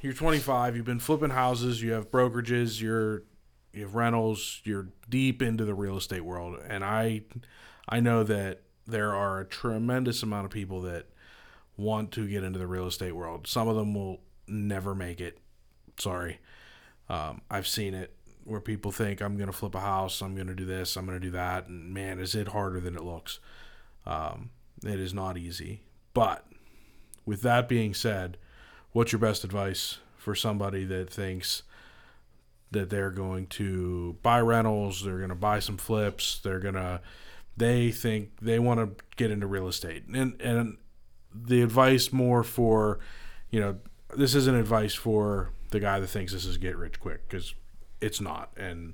[0.01, 0.75] you're 25.
[0.75, 1.81] You've been flipping houses.
[1.81, 2.79] You have brokerages.
[2.79, 3.23] You're
[3.77, 4.61] you have rentals.
[4.63, 7.21] You're deep into the real estate world, and I
[7.87, 11.07] I know that there are a tremendous amount of people that
[11.77, 13.47] want to get into the real estate world.
[13.47, 15.39] Some of them will never make it.
[15.99, 16.39] Sorry,
[17.09, 18.13] um, I've seen it
[18.43, 20.21] where people think I'm going to flip a house.
[20.21, 20.95] I'm going to do this.
[20.95, 23.39] I'm going to do that, and man, is it harder than it looks.
[24.05, 24.51] Um,
[24.83, 25.81] it is not easy,
[26.13, 26.45] but
[27.25, 28.37] with that being said
[28.97, 31.61] what's your best advice for somebody that thinks
[32.71, 37.01] that they're going to buy rentals, they're going to buy some flips, they're going to
[37.55, 40.03] they think they want to get into real estate.
[40.13, 40.77] And and
[41.33, 42.99] the advice more for,
[43.49, 43.77] you know,
[44.15, 47.53] this isn't advice for the guy that thinks this is get rich quick cuz
[47.99, 48.93] it's not and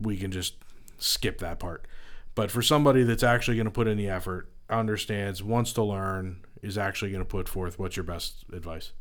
[0.00, 0.56] we can just
[0.98, 1.86] skip that part.
[2.34, 6.44] But for somebody that's actually going to put in the effort, understands, wants to learn,
[6.62, 8.92] is actually going to put forth, what's your best advice?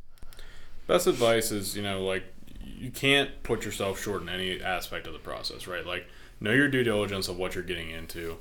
[0.86, 2.26] Best advice is, you know, like
[2.84, 5.86] you can't put yourself short in any aspect of the process, right?
[5.86, 6.06] Like
[6.40, 8.38] know your due diligence of what you're getting into.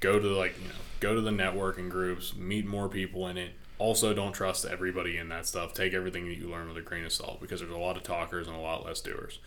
[0.00, 3.52] Go to like, you know, go to the networking groups, meet more people in it.
[3.78, 5.72] Also don't trust everybody in that stuff.
[5.72, 8.02] Take everything that you learn with a grain of salt because there's a lot of
[8.02, 9.38] talkers and a lot less doers.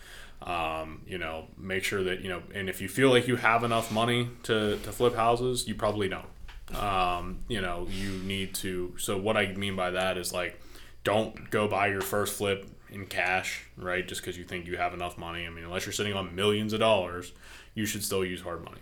[0.42, 3.64] Um, you know, make sure that, you know, and if you feel like you have
[3.64, 6.26] enough money to, to flip houses, you probably don't
[6.74, 8.94] um, you know, you need to.
[8.98, 10.60] So what I mean by that is like,
[11.04, 14.06] don't go buy your first flip in cash, right?
[14.06, 15.46] Just because you think you have enough money.
[15.46, 17.32] I mean, unless you're sitting on millions of dollars,
[17.74, 18.80] you should still use hard money.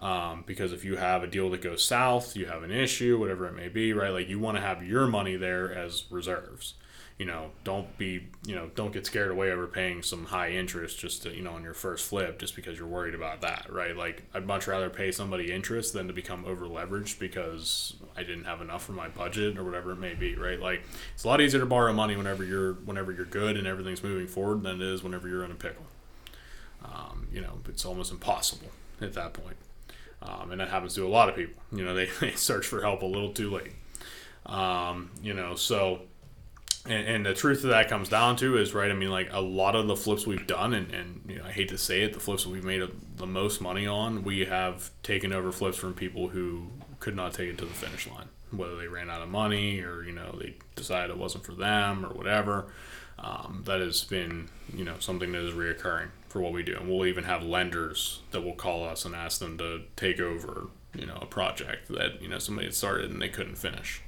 [0.00, 3.46] Um, because if you have a deal that goes south, you have an issue, whatever
[3.46, 4.10] it may be, right?
[4.10, 6.74] Like you want to have your money there as reserves.
[7.18, 10.98] You know, don't be, you know, don't get scared away over paying some high interest
[10.98, 13.96] just to, you know, on your first flip just because you're worried about that, right?
[13.96, 18.44] Like I'd much rather pay somebody interest than to become over leveraged because I didn't
[18.44, 20.58] have enough for my budget or whatever it may be, right?
[20.58, 20.82] Like
[21.14, 24.26] it's a lot easier to borrow money whenever you're whenever you're good and everything's moving
[24.26, 25.84] forward than it is whenever you're in a pickle.
[26.84, 28.68] Um, you know, it's almost impossible
[29.00, 29.56] at that point.
[30.22, 31.62] Um, and that happens to a lot of people.
[31.72, 33.72] You know, they, they search for help a little too late.
[34.46, 36.02] Um, you know, so
[36.84, 38.90] and, and the truth of that comes down to is right.
[38.90, 41.52] I mean, like a lot of the flips we've done, and, and you know, I
[41.52, 42.82] hate to say it, the flips we've made
[43.16, 46.68] the most money on, we have taken over flips from people who
[46.98, 50.02] could not take it to the finish line, whether they ran out of money or
[50.02, 52.66] you know they decided it wasn't for them or whatever.
[53.18, 56.88] Um, that has been you know something that is reoccurring for what we do, and
[56.88, 60.66] we'll even have lenders that will call us and ask them to take over
[60.96, 64.02] you know a project that you know somebody had started and they couldn't finish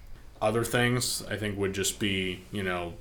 [0.44, 2.92] other things I think would just be, you know,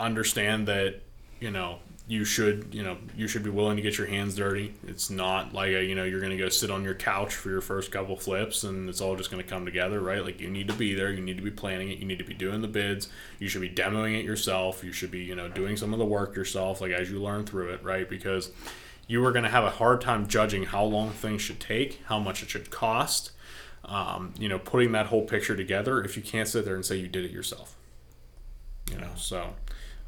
[0.00, 1.02] understand that,
[1.38, 4.74] you know, you should, you know, you should be willing to get your hands dirty.
[4.86, 7.50] It's not like a, you know, you're going to go sit on your couch for
[7.50, 10.24] your first couple flips and it's all just going to come together, right?
[10.24, 12.24] Like you need to be there, you need to be planning it, you need to
[12.24, 15.50] be doing the bids, you should be demoing it yourself, you should be, you know,
[15.50, 18.08] doing some of the work yourself like as you learn through it, right?
[18.08, 18.50] Because
[19.06, 22.18] you are going to have a hard time judging how long things should take, how
[22.18, 23.32] much it should cost
[23.84, 26.96] um, you know, putting that whole picture together if you can't sit there and say
[26.96, 27.76] you did it yourself.
[28.90, 29.54] You know, so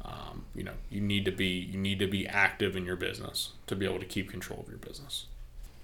[0.03, 3.51] um, you know you need to be you need to be active in your business
[3.67, 5.25] to be able to keep control of your business.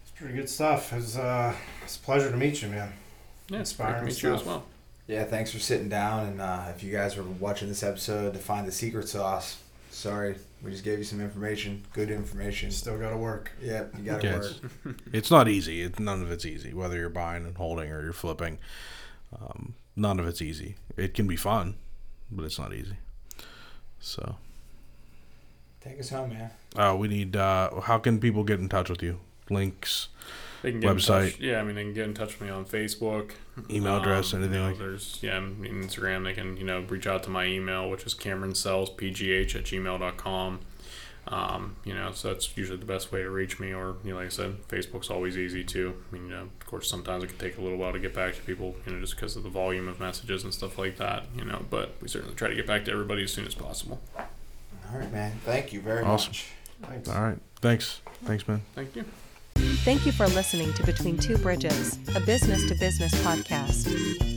[0.03, 0.93] It's pretty good stuff.
[0.93, 2.93] It's uh, it's a pleasure to meet you, man.
[3.49, 4.63] Yeah, it's Inspiring great to meet you as well.
[5.07, 6.27] Yeah, thanks for sitting down.
[6.27, 9.57] And uh, if you guys were watching this episode to find the secret sauce,
[9.97, 12.71] sorry, we just gave you some information, good information.
[12.71, 13.51] Still got to work.
[13.61, 14.45] Yep, you got to Yeah, work.
[14.85, 15.81] it's, it's not easy.
[15.81, 16.73] It, none of it's easy.
[16.73, 18.59] Whether you're buying and holding or you're flipping,
[19.39, 20.75] um, none of it's easy.
[20.95, 21.75] It can be fun,
[22.31, 22.97] but it's not easy.
[23.99, 24.35] So,
[25.81, 26.51] Take us home, man.
[26.75, 27.35] uh, we need.
[27.35, 29.19] Uh, how can people get in touch with you?
[29.49, 30.09] Links,
[30.63, 31.31] They can get In Website.
[31.33, 33.31] touch, yeah, I mean they can get in touch with me on Facebook,
[33.69, 34.77] email address, Um, anything you know, like.
[34.79, 36.23] There's yeah, I mean, Instagram.
[36.23, 39.63] They can you know reach out to my email, which is Cameron Sells PGH at
[39.65, 40.59] gmail.com.
[41.29, 43.73] Um, you know, so that's usually the best way to reach me.
[43.73, 46.01] Or you know, like I said, Facebook's always easy too.
[46.09, 48.13] I mean, you know, of course, sometimes it can take a little while to get
[48.13, 50.95] back to people, you know, just because of the volume of messages and stuff like
[50.97, 51.25] that.
[51.35, 54.01] You know, but we certainly try to get back to everybody as soon as possible.
[54.17, 55.33] All right, man.
[55.43, 56.29] Thank you very Awesome.
[56.29, 56.47] much.
[56.83, 57.09] Thanks.
[57.09, 57.39] All right.
[57.59, 58.01] Thanks.
[58.23, 58.61] Thanks, man.
[58.73, 59.03] Thank you.
[59.57, 63.87] Thank you for listening to Between Two Bridges, a business to business podcast.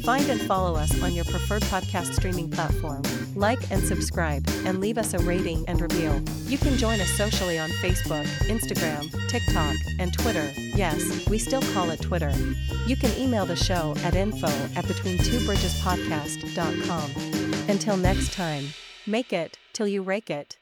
[0.04, 3.02] Find and follow us on your preferred podcast streaming platform.
[3.34, 6.22] Like and subscribe, and leave us a rating and review.
[6.46, 10.52] You can join us socially on Facebook, Instagram, TikTok, and Twitter.
[10.56, 12.32] Yes, we still call it Twitter.
[12.86, 17.10] You can email the show at info at betweentwobridgespodcast.com.
[17.68, 18.64] Until next time,
[19.06, 20.56] make it till you rake it.